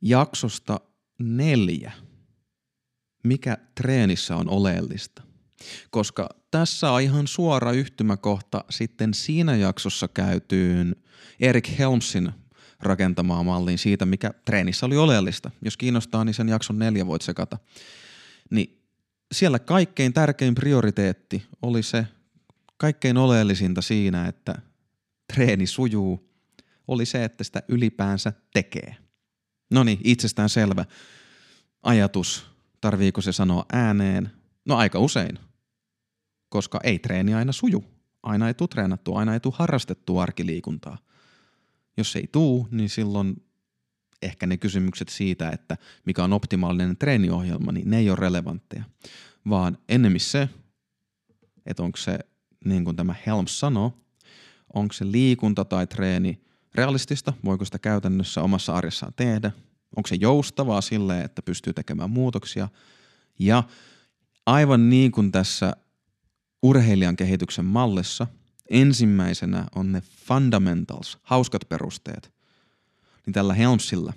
jaksosta 0.00 0.80
neljä– 1.18 1.92
mikä 3.24 3.58
treenissä 3.74 4.36
on 4.36 4.48
oleellista. 4.48 5.22
Koska 5.90 6.28
tässä 6.50 6.90
on 6.90 7.00
ihan 7.00 7.26
suora 7.26 7.72
yhtymäkohta 7.72 8.64
sitten 8.70 9.14
siinä 9.14 9.56
jaksossa 9.56 10.08
käytyyn 10.08 10.96
Erik 11.40 11.78
Helmsin 11.78 12.32
rakentamaan 12.80 13.46
malliin 13.46 13.78
siitä, 13.78 14.06
mikä 14.06 14.30
treenissä 14.44 14.86
oli 14.86 14.96
oleellista. 14.96 15.50
Jos 15.62 15.76
kiinnostaa, 15.76 16.24
niin 16.24 16.34
sen 16.34 16.48
jakson 16.48 16.78
neljä 16.78 17.06
voit 17.06 17.22
sekata. 17.22 17.58
Niin 18.50 18.82
siellä 19.32 19.58
kaikkein 19.58 20.12
tärkein 20.12 20.54
prioriteetti 20.54 21.46
oli 21.62 21.82
se 21.82 22.06
kaikkein 22.76 23.16
oleellisinta 23.16 23.82
siinä, 23.82 24.26
että 24.26 24.54
treeni 25.32 25.66
sujuu, 25.66 26.30
oli 26.88 27.06
se, 27.06 27.24
että 27.24 27.44
sitä 27.44 27.62
ylipäänsä 27.68 28.32
tekee. 28.52 28.96
No 29.70 29.84
niin, 29.84 30.00
itsestään 30.04 30.48
selvä 30.48 30.84
ajatus 31.82 32.54
Tarviiko 32.84 33.20
se 33.20 33.32
sanoa 33.32 33.64
ääneen? 33.72 34.30
No 34.64 34.76
aika 34.76 34.98
usein, 34.98 35.38
koska 36.54 36.80
ei 36.82 36.98
treeni 36.98 37.34
aina 37.34 37.52
suju. 37.52 37.84
Aina 38.22 38.48
ei 38.48 38.54
tule 38.54 38.68
treenattua, 38.68 39.18
aina 39.18 39.34
ei 39.34 39.40
tule 39.40 39.54
harrastettua 39.58 40.22
arkiliikuntaa. 40.22 40.98
Jos 41.96 42.16
ei 42.16 42.28
tuu, 42.32 42.68
niin 42.70 42.88
silloin 42.88 43.42
ehkä 44.22 44.46
ne 44.46 44.56
kysymykset 44.56 45.08
siitä, 45.08 45.50
että 45.50 45.76
mikä 46.06 46.24
on 46.24 46.32
optimaalinen 46.32 46.96
treeniohjelma, 46.96 47.72
niin 47.72 47.90
ne 47.90 47.98
ei 47.98 48.10
ole 48.10 48.18
relevantteja. 48.20 48.84
Vaan 49.48 49.78
ennemmin 49.88 50.20
se, 50.20 50.48
että 51.66 51.82
onko 51.82 51.96
se, 51.96 52.18
niin 52.64 52.84
kuin 52.84 52.96
tämä 52.96 53.14
Helms 53.26 53.60
sanoo, 53.60 53.92
onko 54.74 54.92
se 54.92 55.12
liikunta 55.12 55.64
tai 55.64 55.86
treeni 55.86 56.40
realistista, 56.74 57.32
voiko 57.44 57.64
sitä 57.64 57.78
käytännössä 57.78 58.42
omassa 58.42 58.74
arjessaan 58.74 59.12
tehdä, 59.16 59.50
Onko 59.96 60.06
se 60.06 60.16
joustavaa 60.20 60.80
silleen, 60.80 61.24
että 61.24 61.42
pystyy 61.42 61.72
tekemään 61.72 62.10
muutoksia? 62.10 62.68
Ja 63.38 63.62
aivan 64.46 64.90
niin 64.90 65.12
kuin 65.12 65.32
tässä 65.32 65.76
urheilijan 66.64 67.16
kehityksen 67.16 67.64
mallissa, 67.64 68.26
ensimmäisenä 68.70 69.66
on 69.74 69.92
ne 69.92 70.00
fundamentals, 70.00 71.18
hauskat 71.22 71.68
perusteet. 71.68 72.32
Niin 73.26 73.34
tällä 73.34 73.54
Helmsillä 73.54 74.12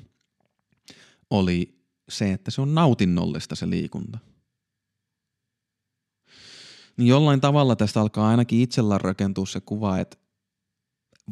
oli 1.30 1.82
se, 2.10 2.34
että 2.34 2.52
se 2.52 2.62
on 2.62 2.76
nautinnollista 2.76 3.56
se 3.56 3.70
liikunta. 3.70 4.18
Niin 6.98 7.08
jollain 7.08 7.42
tavalla 7.42 7.76
tästä 7.76 8.02
alkaa 8.02 8.30
ainakin 8.30 8.62
itsellä 8.62 8.98
rakentua 8.98 9.46
se 9.46 9.60
kuva, 9.62 10.00
että 10.00 10.18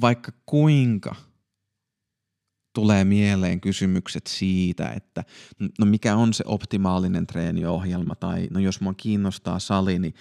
vaikka 0.01 0.31
kuinka– 0.45 1.15
tulee 2.75 3.03
mieleen 3.03 3.61
kysymykset 3.61 4.27
siitä, 4.27 4.89
että 4.89 5.23
no 5.79 5.85
mikä 5.85 6.15
on 6.15 6.33
se 6.33 6.43
optimaalinen 6.47 7.27
treeniohjelma 7.27 8.15
tai 8.15 8.47
no 8.51 8.59
jos 8.59 8.81
mua 8.81 8.93
kiinnostaa 8.93 9.59
sali, 9.59 9.99
niin 9.99 10.13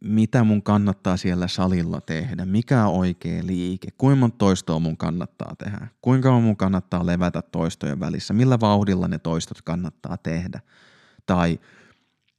mitä 0.00 0.44
mun 0.44 0.62
kannattaa 0.62 1.16
siellä 1.16 1.48
salilla 1.48 2.00
tehdä, 2.00 2.44
mikä 2.44 2.86
on 2.86 2.94
oikea 2.94 3.46
liike, 3.46 3.88
kuinka 3.98 4.16
monta 4.16 4.38
toistoa 4.38 4.78
mun 4.78 4.96
kannattaa 4.96 5.54
tehdä, 5.64 5.88
kuinka 6.02 6.40
mun 6.40 6.56
kannattaa 6.56 7.06
levätä 7.06 7.42
toistojen 7.42 8.00
välissä, 8.00 8.34
millä 8.34 8.60
vauhdilla 8.60 9.08
ne 9.08 9.18
toistot 9.18 9.62
kannattaa 9.62 10.16
tehdä? 10.16 10.60
Tai 11.26 11.60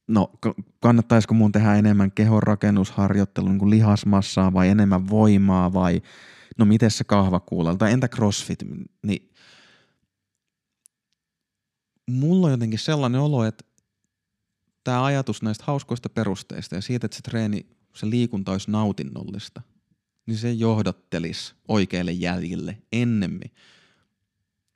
no 0.07 0.31
kannattaisiko 0.79 1.33
mun 1.33 1.51
tehdä 1.51 1.75
enemmän 1.75 2.11
kehonrakennusharjoittelua, 2.11 3.49
niin 3.49 3.59
kuin 3.59 3.69
lihasmassaa 3.69 4.53
vai 4.53 4.69
enemmän 4.69 5.09
voimaa 5.09 5.73
vai– 5.73 6.01
no 6.57 6.65
miten 6.65 6.91
se 6.91 7.03
kahvakuulella, 7.03 7.77
tai 7.77 7.91
entä 7.91 8.07
crossfit, 8.07 8.59
niin 9.03 9.31
mulla 12.09 12.47
on 12.47 12.51
jotenkin 12.51 12.79
sellainen 12.79 13.21
olo, 13.21 13.45
että 13.45 13.63
tämä 14.83 15.05
ajatus 15.05 15.41
näistä 15.41 15.63
hauskoista 15.67 16.09
perusteista 16.09 16.75
ja 16.75 16.81
siitä, 16.81 17.05
että 17.05 17.17
se 17.17 17.21
treeni, 17.21 17.65
se 17.95 18.09
liikunta 18.09 18.51
olisi 18.51 18.71
nautinnollista, 18.71 19.61
niin 20.25 20.37
se 20.37 20.51
johdattelisi 20.51 21.53
oikeille 21.67 22.11
jäljille 22.11 22.77
ennemmin 22.91 23.51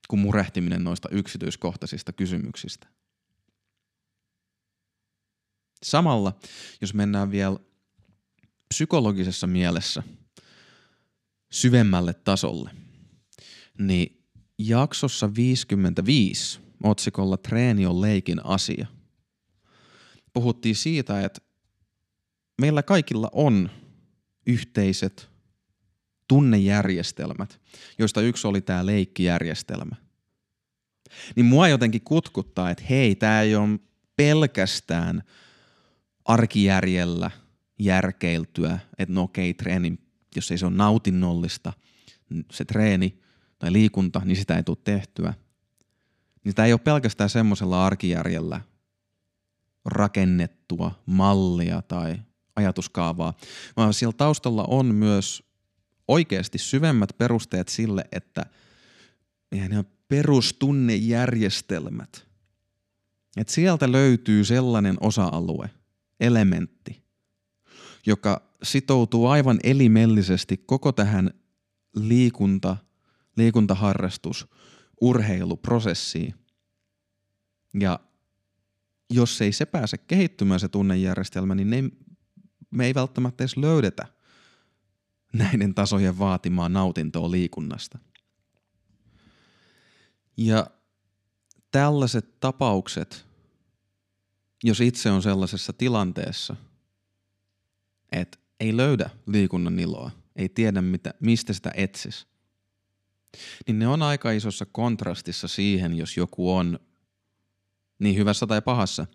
kuin 0.07 0.19
murehtiminen 0.19 0.83
noista 0.83 1.09
yksityiskohtaisista 1.11 2.13
kysymyksistä. 2.13 2.87
Samalla, 5.83 6.39
jos 6.81 6.93
mennään 6.93 7.31
vielä 7.31 7.57
psykologisessa 8.69 9.47
mielessä– 9.47 10.03
syvemmälle 11.55 12.13
tasolle, 12.13 12.71
niin 13.79 14.23
jaksossa 14.59 15.35
55 15.35 16.59
otsikolla 16.83 17.37
Treeni 17.37 17.85
on 17.85 18.01
leikin 18.01 18.45
asia 18.45 18.87
puhuttiin 20.35 20.75
siitä, 20.75 21.25
että 21.25 21.41
meillä 22.61 22.83
kaikilla 22.83 23.29
on 23.33 23.69
yhteiset 24.47 25.29
tunnejärjestelmät, 26.27 27.61
joista 27.99 28.21
yksi 28.21 28.47
oli 28.47 28.61
tämä 28.61 28.85
leikkijärjestelmä. 28.85 29.95
Niin 31.35 31.45
mua 31.45 31.67
jotenkin 31.67 32.01
kutkuttaa, 32.01 32.69
että 32.69 32.83
hei, 32.89 33.15
tämä 33.15 33.41
ei 33.41 33.55
ole 33.55 33.79
pelkästään 34.15 35.23
arkijärjellä 36.25 37.31
järkeiltyä, 37.79 38.79
että 38.97 39.13
no 39.13 39.23
okei, 39.23 39.53
treenin 39.53 39.99
jos 40.35 40.51
ei 40.51 40.57
se 40.57 40.65
ole 40.65 40.75
nautinnollista, 40.75 41.73
se 42.51 42.65
treeni 42.65 43.19
tai 43.59 43.73
liikunta, 43.73 44.21
niin 44.25 44.37
sitä 44.37 44.57
ei 44.57 44.63
tule 44.63 44.77
tehtyä. 44.83 45.33
Niin 46.43 46.51
sitä 46.51 46.65
ei 46.65 46.73
ole 46.73 46.79
pelkästään 46.79 47.29
semmoisella 47.29 47.85
arkijärjellä 47.85 48.61
rakennettua 49.85 50.91
mallia 51.05 51.81
tai 51.81 52.15
ajatuskaavaa, 52.55 53.33
vaan 53.77 53.93
siellä 53.93 54.15
taustalla 54.17 54.65
on 54.67 54.95
myös 54.95 55.43
oikeasti 56.07 56.57
syvemmät 56.57 57.09
perusteet 57.17 57.67
sille, 57.67 58.05
että 58.11 58.45
ne 59.51 59.85
perustunnejärjestelmät, 60.07 62.27
että 63.37 63.53
sieltä 63.53 63.91
löytyy 63.91 64.43
sellainen 64.43 64.97
osa-alue, 65.01 65.69
elementti, 66.19 67.03
joka 68.05 68.41
sitoutuu 68.63 69.27
aivan 69.27 69.59
elimellisesti 69.63 70.57
koko 70.57 70.91
tähän 70.91 71.31
liikunta, 71.95 72.77
liikuntaharrastus, 73.37 74.47
urheiluprosessiin. 75.01 76.35
Ja 77.79 77.99
jos 79.09 79.41
ei 79.41 79.51
se 79.51 79.65
pääse 79.65 79.97
kehittymään 79.97 80.59
se 80.59 80.67
tunnejärjestelmä, 80.67 81.55
niin 81.55 81.69
ne, 81.69 81.83
me 82.71 82.85
ei 82.85 82.93
välttämättä 82.93 83.43
edes 83.43 83.57
löydetä 83.57 84.07
näiden 85.33 85.75
tasojen 85.75 86.19
vaatimaa 86.19 86.69
nautintoa 86.69 87.31
liikunnasta. 87.31 87.99
Ja 90.37 90.67
tällaiset 91.71 92.39
tapaukset, 92.39 93.25
jos 94.63 94.81
itse 94.81 95.11
on 95.11 95.21
sellaisessa 95.21 95.73
tilanteessa, 95.73 96.55
että 98.11 98.37
ei 98.59 98.77
löydä 98.77 99.09
liikunnan 99.27 99.79
iloa, 99.79 100.11
ei 100.35 100.49
tiedä 100.49 100.81
mitä, 100.81 101.13
mistä 101.19 101.53
sitä 101.53 101.71
etsis, 101.75 102.27
niin 103.67 103.79
ne 103.79 103.87
on 103.87 104.01
aika 104.01 104.31
isossa 104.31 104.65
kontrastissa 104.65 105.47
siihen, 105.47 105.97
jos 105.97 106.17
joku 106.17 106.53
on 106.53 106.79
niin 107.99 108.15
hyvässä 108.15 108.47
tai 108.47 108.61
pahassa 108.61 109.07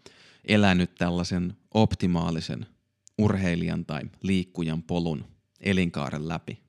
elänyt 0.44 0.94
tällaisen 0.94 1.56
optimaalisen 1.74 2.66
urheilijan 3.18 3.84
tai 3.84 4.02
liikkujan 4.22 4.82
polun 4.82 5.24
elinkaaren 5.60 6.28
läpi. 6.28 6.60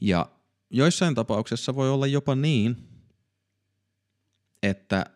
Ja 0.00 0.30
joissain 0.70 1.14
tapauksessa 1.14 1.74
voi 1.74 1.90
olla 1.90 2.06
jopa 2.06 2.34
niin, 2.34 2.76
että 4.62 5.06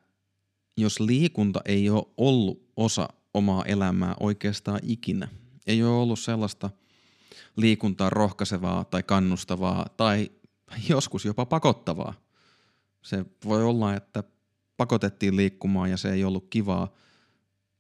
jos 0.77 1.01
liikunta 1.01 1.61
ei 1.65 1.91
ole 1.91 2.07
ollut 2.17 2.73
osa 2.77 3.09
omaa 3.35 3.65
elämää 3.65 4.15
oikeastaan 4.21 4.81
ikinä, 4.83 5.29
ei 5.67 5.83
ole 5.83 5.93
ollut 5.93 6.19
sellaista 6.21 6.71
liikuntaa 7.57 8.11
rohkaisevaa 8.11 8.85
tai 8.85 9.03
kannustavaa 9.03 9.87
tai 9.97 10.31
joskus 10.89 11.25
jopa 11.25 11.47
pakottavaa. 11.47 12.15
Se 13.03 13.25
voi 13.45 13.65
olla, 13.65 13.95
että 13.95 14.25
pakotettiin 14.77 15.37
liikkumaan 15.37 15.91
ja 15.91 15.97
se 15.97 16.13
ei 16.13 16.25
ollut 16.25 16.47
kivaa. 16.51 16.95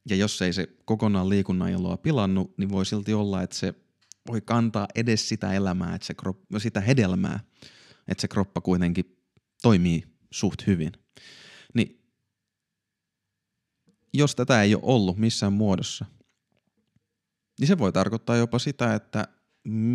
Ja 0.08 0.16
jos 0.16 0.42
ei 0.42 0.52
se 0.52 0.68
kokonaan 0.84 1.28
liikunnan 1.28 1.70
iloa 1.70 1.96
pilannut, 1.96 2.58
niin 2.58 2.68
voi 2.68 2.86
silti 2.86 3.14
olla, 3.14 3.42
että 3.42 3.56
se 3.56 3.74
voi 4.28 4.40
kantaa 4.40 4.86
edes 4.94 5.28
sitä 5.28 5.52
elämää, 5.52 5.94
että 5.94 6.06
se 6.06 6.14
kroppa, 6.14 6.58
sitä 6.58 6.80
hedelmää, 6.80 7.40
että 8.08 8.20
se 8.20 8.28
kroppa 8.28 8.60
kuitenkin 8.60 9.16
toimii 9.62 10.04
suht 10.30 10.66
hyvin. 10.66 10.92
Niin 11.74 12.02
jos 14.14 14.34
tätä 14.34 14.62
ei 14.62 14.74
ole 14.74 14.82
ollut 14.84 15.18
missään 15.18 15.52
muodossa, 15.52 16.04
niin 17.60 17.68
se 17.68 17.78
voi 17.78 17.92
tarkoittaa 17.92 18.36
jopa 18.36 18.58
sitä, 18.58 18.94
että 18.94 19.28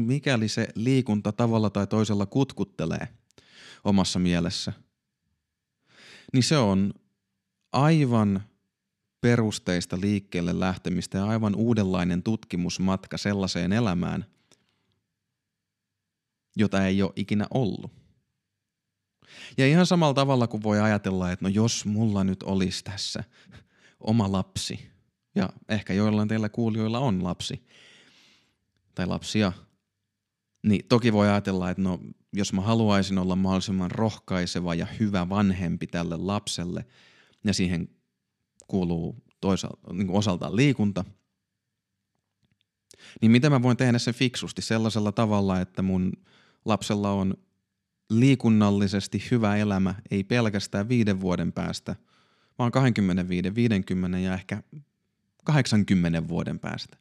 mikäli 0.06 0.48
se 0.48 0.68
liikunta 0.76 1.32
tavalla 1.32 1.70
tai 1.70 1.88
toisella 1.88 2.26
kutkuttelee 2.26 3.08
omassa 3.84 4.20
mielessä, 4.20 4.74
niin 6.34 6.44
se 6.44 6.58
on 6.58 6.94
aivan 7.72 8.44
perusteista 9.22 10.02
liikkeelle 10.02 10.60
lähtemistä 10.60 11.18
ja 11.18 11.26
aivan 11.26 11.56
uudenlainen 11.56 12.24
tutkimusmatka 12.24 13.18
sellaiseen 13.18 13.74
elämään, 13.74 14.26
jota 16.56 16.86
ei 16.86 17.02
ole 17.02 17.14
ikinä 17.16 17.48
ollut. 17.54 17.92
Ja 19.58 19.68
ihan 19.68 19.86
samalla 19.86 20.14
tavalla 20.14 20.48
kuin 20.48 20.64
voi 20.64 20.80
ajatella, 20.80 21.32
että 21.32 21.46
no 21.46 21.50
jos 21.50 21.86
mulla 21.86 22.24
nyt 22.24 22.44
olisi 22.44 22.84
tässä 22.84 23.24
oma 24.00 24.32
lapsi, 24.32 24.90
ja 25.36 25.50
ehkä 25.70 25.94
joillain 25.94 26.28
teillä 26.28 26.50
kuulijoilla 26.50 27.00
on 27.00 27.24
lapsi, 27.24 27.68
tai 28.96 29.06
lapsia, 29.06 29.52
niin 30.68 30.86
toki 30.90 31.14
voi 31.14 31.30
ajatella, 31.30 31.70
että 31.70 31.84
no 31.84 32.00
jos 32.34 32.54
mä 32.54 32.62
haluaisin 32.62 33.18
olla 33.18 33.36
mahdollisimman 33.36 33.92
rohkaiseva 33.92 34.76
ja 34.76 34.88
hyvä 35.00 35.30
vanhempi 35.30 35.88
tälle 35.88 36.18
lapselle, 36.18 36.86
ja 37.44 37.54
siihen 37.54 37.90
kuuluu 38.68 39.16
toisaalta, 39.42 39.94
niin 39.94 40.10
osaltaan 40.10 40.56
liikunta, 40.56 41.06
niin 43.22 43.32
miten 43.32 43.52
mä 43.52 43.62
voin 43.62 43.78
tehdä 43.78 44.00
sen 44.00 44.14
fiksusti 44.14 44.62
sellaisella 44.62 45.12
tavalla, 45.12 45.62
että 45.62 45.82
mun 45.82 46.12
lapsella 46.66 47.12
on 47.12 47.34
liikunnallisesti 48.10 49.24
hyvä 49.32 49.56
elämä, 49.56 49.96
ei 50.12 50.24
pelkästään 50.24 50.90
viiden 50.90 51.22
vuoden 51.22 51.52
päästä, 51.52 51.96
vaan 52.60 52.72
25, 52.72 53.56
50 53.56 54.18
ja 54.20 54.34
ehkä 54.34 54.64
80 55.44 56.28
vuoden 56.28 56.60
päästä. 56.60 56.98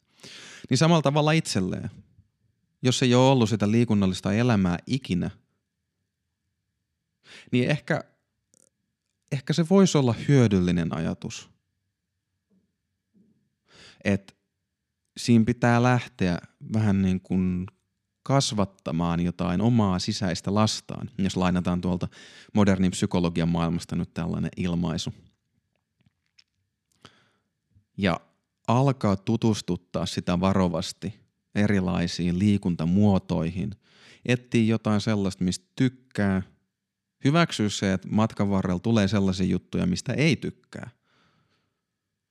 Niin 0.69 0.77
samalla 0.77 1.01
tavalla 1.01 1.31
itselleen. 1.31 1.89
Jos 2.81 3.03
ei 3.03 3.15
ole 3.15 3.31
ollut 3.31 3.49
sitä 3.49 3.71
liikunnallista 3.71 4.33
elämää 4.33 4.77
ikinä, 4.85 5.29
niin 7.51 7.69
ehkä, 7.69 8.03
ehkä 9.31 9.53
se 9.53 9.65
voisi 9.69 9.97
olla 9.97 10.15
hyödyllinen 10.27 10.95
ajatus. 10.95 11.49
Että 14.03 14.33
siinä 15.17 15.45
pitää 15.45 15.83
lähteä 15.83 16.37
vähän 16.73 17.01
niin 17.01 17.21
kuin 17.21 17.67
kasvattamaan 18.23 19.19
jotain 19.19 19.61
omaa 19.61 19.99
sisäistä 19.99 20.53
lastaan, 20.53 21.09
jos 21.17 21.37
lainataan 21.37 21.81
tuolta 21.81 22.07
modernin 22.53 22.91
psykologian 22.91 23.49
maailmasta 23.49 23.95
nyt 23.95 24.13
tällainen 24.13 24.51
ilmaisu. 24.57 25.13
Ja 27.97 28.19
alkaa 28.67 29.15
tutustuttaa 29.15 30.05
sitä 30.05 30.39
varovasti 30.39 31.26
erilaisiin 31.57 32.39
liikuntamuotoihin, 32.39 33.71
etsii 34.25 34.67
jotain 34.67 35.01
sellaista, 35.01 35.43
mistä 35.43 35.65
tykkää, 35.75 36.41
hyväksyä 37.25 37.69
se, 37.69 37.93
että 37.93 38.07
matkan 38.11 38.49
varrella 38.49 38.79
tulee 38.79 39.07
sellaisia 39.07 39.45
juttuja, 39.45 39.85
mistä 39.85 40.13
ei 40.13 40.35
tykkää. 40.35 40.89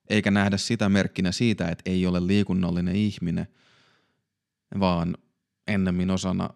Eikä 0.09 0.31
nähdä 0.31 0.57
sitä 0.57 0.89
merkkinä 0.89 1.33
siitä, 1.33 1.69
että 1.69 1.91
ei 1.91 2.07
ole 2.07 2.27
liikunnallinen 2.27 2.97
ihminen, 2.97 3.47
vaan 4.81 5.17
ennemmin 5.67 6.11
osana 6.11 6.51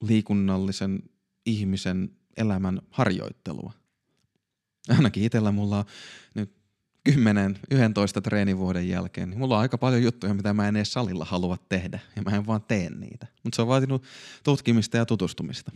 liikunnallisen 0.00 1.02
ihmisen 1.46 2.10
elämän 2.36 2.80
harjoittelua. 2.90 3.72
Ainakin 4.88 5.24
itsellä 5.24 5.52
mulla 5.52 5.78
on 5.78 5.84
nyt 6.34 6.61
10, 7.04 7.58
11 7.70 8.20
treenivuoden 8.20 8.88
jälkeen, 8.88 9.30
niin 9.30 9.38
mulla 9.38 9.54
on 9.54 9.60
aika 9.60 9.78
paljon 9.78 10.02
juttuja, 10.02 10.34
mitä 10.34 10.52
mä 10.52 10.68
en 10.68 10.76
edes 10.76 10.92
salilla 10.92 11.24
halua 11.24 11.56
tehdä, 11.68 12.00
ja 12.16 12.22
mä 12.22 12.36
en 12.36 12.46
vaan 12.46 12.62
tee 12.62 12.90
niitä. 12.90 13.26
Mutta 13.44 13.56
se 13.56 13.62
on 13.62 13.68
vaatinut 13.68 14.04
tutkimista 14.44 14.96
ja 14.96 15.06
tutustumista. 15.06 15.72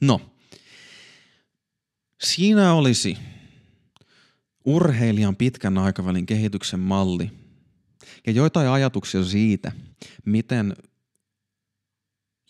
No, 0.00 0.20
siinä 2.22 2.72
olisi 2.72 3.18
urheilijan 4.64 5.36
pitkän 5.36 5.78
aikavälin 5.78 6.26
kehityksen 6.26 6.80
malli 6.80 7.30
ja 8.26 8.32
joitain 8.32 8.68
ajatuksia 8.68 9.24
siitä, 9.24 9.72
miten 10.24 10.76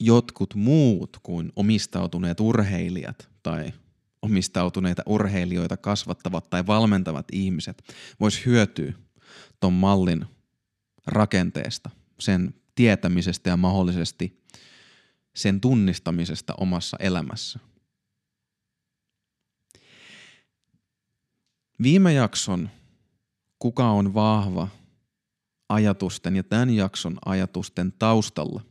jotkut 0.01 0.55
muut 0.55 1.17
kuin 1.23 1.53
omistautuneet 1.57 2.41
urheilijat 2.41 3.29
tai 3.43 3.73
omistautuneita 4.23 5.03
urheilijoita 5.07 5.77
kasvattavat 5.77 6.51
tai 6.51 6.67
valmentavat 6.67 7.27
ihmiset 7.33 7.95
vois 8.21 8.47
hyötyä 8.47 8.93
ton 9.61 9.73
mallin 9.73 10.27
rakenteesta, 11.07 11.91
sen 12.19 12.55
tietämisestä 12.75 13.51
ja 13.51 13.57
mahdollisesti 13.57 14.45
sen 15.35 15.61
tunnistamisesta 15.61 16.55
omassa 16.59 16.97
elämässä. 17.01 17.59
Viime 21.83 22.13
jakson 22.13 22.71
Kuka 23.59 23.91
on 23.91 24.15
vahva 24.15 24.69
ajatusten 25.69 26.37
ja 26.37 26.43
tämän 26.43 26.71
jakson 26.71 27.19
ajatusten 27.25 27.93
taustalla 27.99 28.63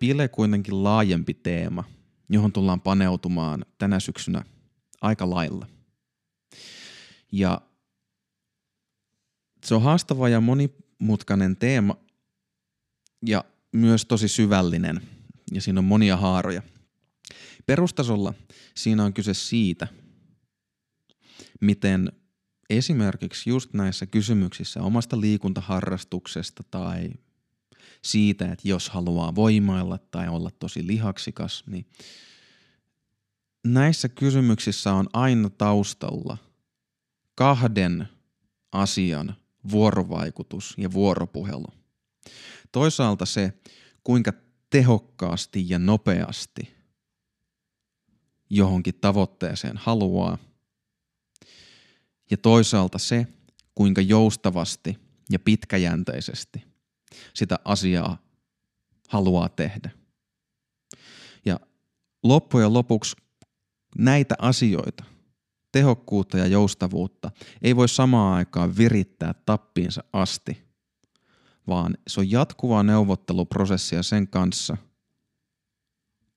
piilee 0.00 0.28
kuitenkin 0.28 0.84
laajempi 0.84 1.34
teema, 1.34 1.84
johon 2.28 2.52
tullaan 2.52 2.80
paneutumaan 2.80 3.64
tänä 3.78 4.00
syksynä 4.00 4.44
aika 5.00 5.30
lailla. 5.30 5.66
Ja 7.32 7.60
se 9.64 9.74
on 9.74 9.82
haastava 9.82 10.28
ja 10.28 10.40
monimutkainen 10.40 11.56
teema 11.56 11.96
ja 13.26 13.44
myös 13.72 14.04
tosi 14.04 14.28
syvällinen 14.28 15.00
ja 15.52 15.60
siinä 15.60 15.78
on 15.78 15.84
monia 15.84 16.16
haaroja. 16.16 16.62
Perustasolla 17.66 18.34
siinä 18.76 19.04
on 19.04 19.12
kyse 19.12 19.34
siitä, 19.34 19.88
miten 21.60 22.12
esimerkiksi 22.70 23.50
just 23.50 23.72
näissä 23.72 24.06
kysymyksissä 24.06 24.82
omasta 24.82 25.20
liikuntaharrastuksesta 25.20 26.62
tai 26.70 27.10
siitä, 28.02 28.52
että 28.52 28.68
jos 28.68 28.90
haluaa 28.90 29.34
voimailla 29.34 29.98
tai 29.98 30.28
olla 30.28 30.50
tosi 30.50 30.86
lihaksikas, 30.86 31.64
niin 31.66 31.86
näissä 33.66 34.08
kysymyksissä 34.08 34.92
on 34.92 35.08
aina 35.12 35.50
taustalla 35.50 36.38
kahden 37.34 38.08
asian 38.72 39.36
vuorovaikutus 39.70 40.74
ja 40.78 40.92
vuoropuhelu. 40.92 41.66
Toisaalta 42.72 43.26
se, 43.26 43.52
kuinka 44.04 44.32
tehokkaasti 44.70 45.64
ja 45.68 45.78
nopeasti 45.78 46.74
johonkin 48.50 48.94
tavoitteeseen 49.00 49.76
haluaa. 49.76 50.38
Ja 52.30 52.36
toisaalta 52.36 52.98
se, 52.98 53.26
kuinka 53.74 54.00
joustavasti 54.00 54.98
ja 55.30 55.38
pitkäjänteisesti 55.38 56.64
sitä 57.34 57.58
asiaa 57.64 58.18
haluaa 59.08 59.48
tehdä. 59.48 59.90
Ja 61.44 61.60
loppujen 62.22 62.74
lopuksi 62.74 63.16
näitä 63.98 64.34
asioita, 64.38 65.04
tehokkuutta 65.72 66.38
ja 66.38 66.46
joustavuutta, 66.46 67.30
ei 67.62 67.76
voi 67.76 67.88
samaan 67.88 68.36
aikaan 68.36 68.76
virittää 68.76 69.34
tappiinsa 69.46 70.04
asti, 70.12 70.64
vaan 71.68 71.96
se 72.08 72.20
on 72.20 72.30
jatkuvaa 72.30 72.82
neuvotteluprosessia 72.82 74.02
sen 74.02 74.28
kanssa, 74.28 74.76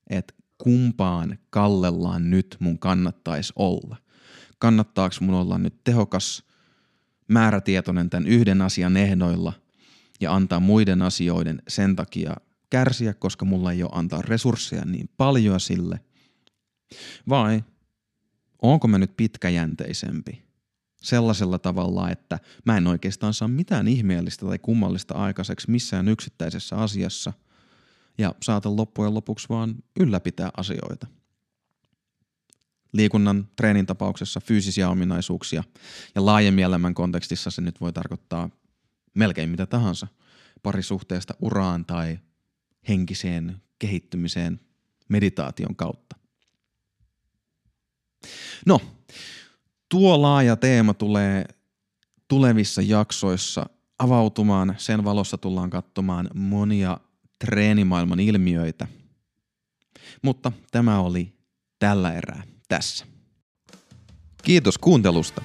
että 0.09 0.33
kumpaan 0.57 1.37
kallellaan 1.49 2.29
nyt 2.29 2.57
mun 2.59 2.79
kannattaisi 2.79 3.53
olla. 3.55 3.97
Kannattaako 4.59 5.15
mun 5.21 5.35
olla 5.35 5.57
nyt 5.57 5.83
tehokas, 5.83 6.43
määrätietoinen 7.27 8.09
tämän 8.09 8.27
yhden 8.27 8.61
asian 8.61 8.97
ehdoilla 8.97 9.53
ja 10.21 10.35
antaa 10.35 10.59
muiden 10.59 11.01
asioiden 11.01 11.61
sen 11.67 11.95
takia 11.95 12.35
kärsiä, 12.69 13.13
koska 13.13 13.45
mulla 13.45 13.71
ei 13.71 13.83
ole 13.83 13.91
antaa 13.93 14.21
resursseja 14.21 14.85
niin 14.85 15.09
paljon 15.17 15.59
sille? 15.59 15.99
Vai 17.29 17.63
onko 18.61 18.87
mä 18.87 18.97
nyt 18.97 19.17
pitkäjänteisempi? 19.17 20.43
Sellaisella 21.01 21.59
tavalla, 21.59 22.11
että 22.11 22.39
mä 22.65 22.77
en 22.77 22.87
oikeastaan 22.87 23.33
saa 23.33 23.47
mitään 23.47 23.87
ihmeellistä 23.87 24.45
tai 24.45 24.59
kummallista 24.59 25.13
aikaiseksi 25.13 25.71
missään 25.71 26.07
yksittäisessä 26.07 26.75
asiassa– 26.75 27.33
ja 28.17 28.35
saata 28.43 28.75
loppujen 28.75 29.13
lopuksi 29.13 29.49
vaan 29.49 29.75
ylläpitää 29.99 30.49
asioita. 30.57 31.07
Liikunnan 32.93 33.47
treenin 33.55 33.85
tapauksessa 33.85 34.39
fyysisiä 34.39 34.89
ominaisuuksia 34.89 35.63
ja 36.15 36.25
laajemmin 36.25 36.63
elämän 36.63 36.93
kontekstissa 36.93 37.51
se 37.51 37.61
nyt 37.61 37.81
voi 37.81 37.93
tarkoittaa 37.93 38.49
melkein 39.13 39.49
mitä 39.49 39.65
tahansa 39.65 40.07
parisuhteesta 40.63 41.33
uraan 41.41 41.85
tai 41.85 42.19
henkiseen 42.87 43.61
kehittymiseen 43.79 44.59
meditaation 45.09 45.75
kautta. 45.75 46.15
No, 48.65 48.81
tuo 49.89 50.21
laaja 50.21 50.55
teema 50.55 50.93
tulee 50.93 51.45
tulevissa 52.27 52.81
jaksoissa 52.81 53.65
avautumaan. 53.99 54.75
Sen 54.77 55.03
valossa 55.03 55.37
tullaan 55.37 55.69
katsomaan 55.69 56.29
monia 56.33 56.97
treenimaailman 57.45 58.19
ilmiöitä. 58.19 58.87
Mutta 60.21 60.51
tämä 60.71 60.99
oli 60.99 61.33
tällä 61.79 62.13
erää 62.13 62.43
tässä. 62.67 63.05
Kiitos 64.43 64.77
kuuntelusta. 64.77 65.41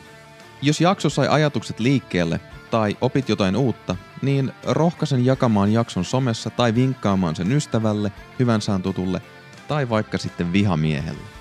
Jos 0.63 0.81
jakso 0.81 1.11
sai 1.11 1.29
ajatukset 1.29 1.81
liikkeelle 1.81 2.41
tai 2.71 2.97
opit 3.01 3.29
jotain 3.29 3.57
uutta, 3.57 3.97
niin 4.23 4.53
rohkaisen 4.65 5.25
jakamaan 5.25 5.73
jakson 5.73 6.05
somessa 6.05 6.51
tai 6.51 6.75
vinkkaamaan 6.75 7.37
sen 7.37 7.53
ystävälle, 7.53 8.13
hyvän 8.39 8.63
saan 8.63 8.83
tutulle 8.83 9.23
tai 9.69 9.89
vaikka 9.89 10.19
sitten 10.19 10.53
vihamiehelle. 10.53 11.38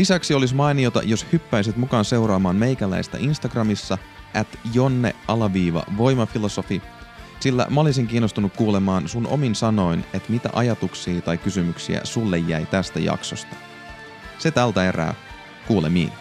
Lisäksi 0.00 0.34
olisi 0.34 0.54
mainiota, 0.54 1.02
jos 1.04 1.26
hyppäisit 1.32 1.76
mukaan 1.76 2.04
seuraamaan 2.04 2.56
meikäläistä 2.56 3.18
Instagramissa 3.18 3.98
at 4.34 4.58
jonne-voimafilosofi 4.74 6.82
sillä 7.40 7.66
mä 7.70 7.80
olisin 7.80 8.06
kiinnostunut 8.06 8.52
kuulemaan 8.56 9.08
sun 9.08 9.26
omin 9.26 9.54
sanoin, 9.54 10.04
että 10.14 10.32
mitä 10.32 10.50
ajatuksia 10.52 11.20
tai 11.20 11.38
kysymyksiä 11.38 12.00
sulle 12.04 12.38
jäi 12.38 12.66
tästä 12.66 13.00
jaksosta. 13.00 13.56
Se 14.38 14.50
tältä 14.50 14.88
erää. 14.88 15.14
Kuulemiin. 15.66 16.12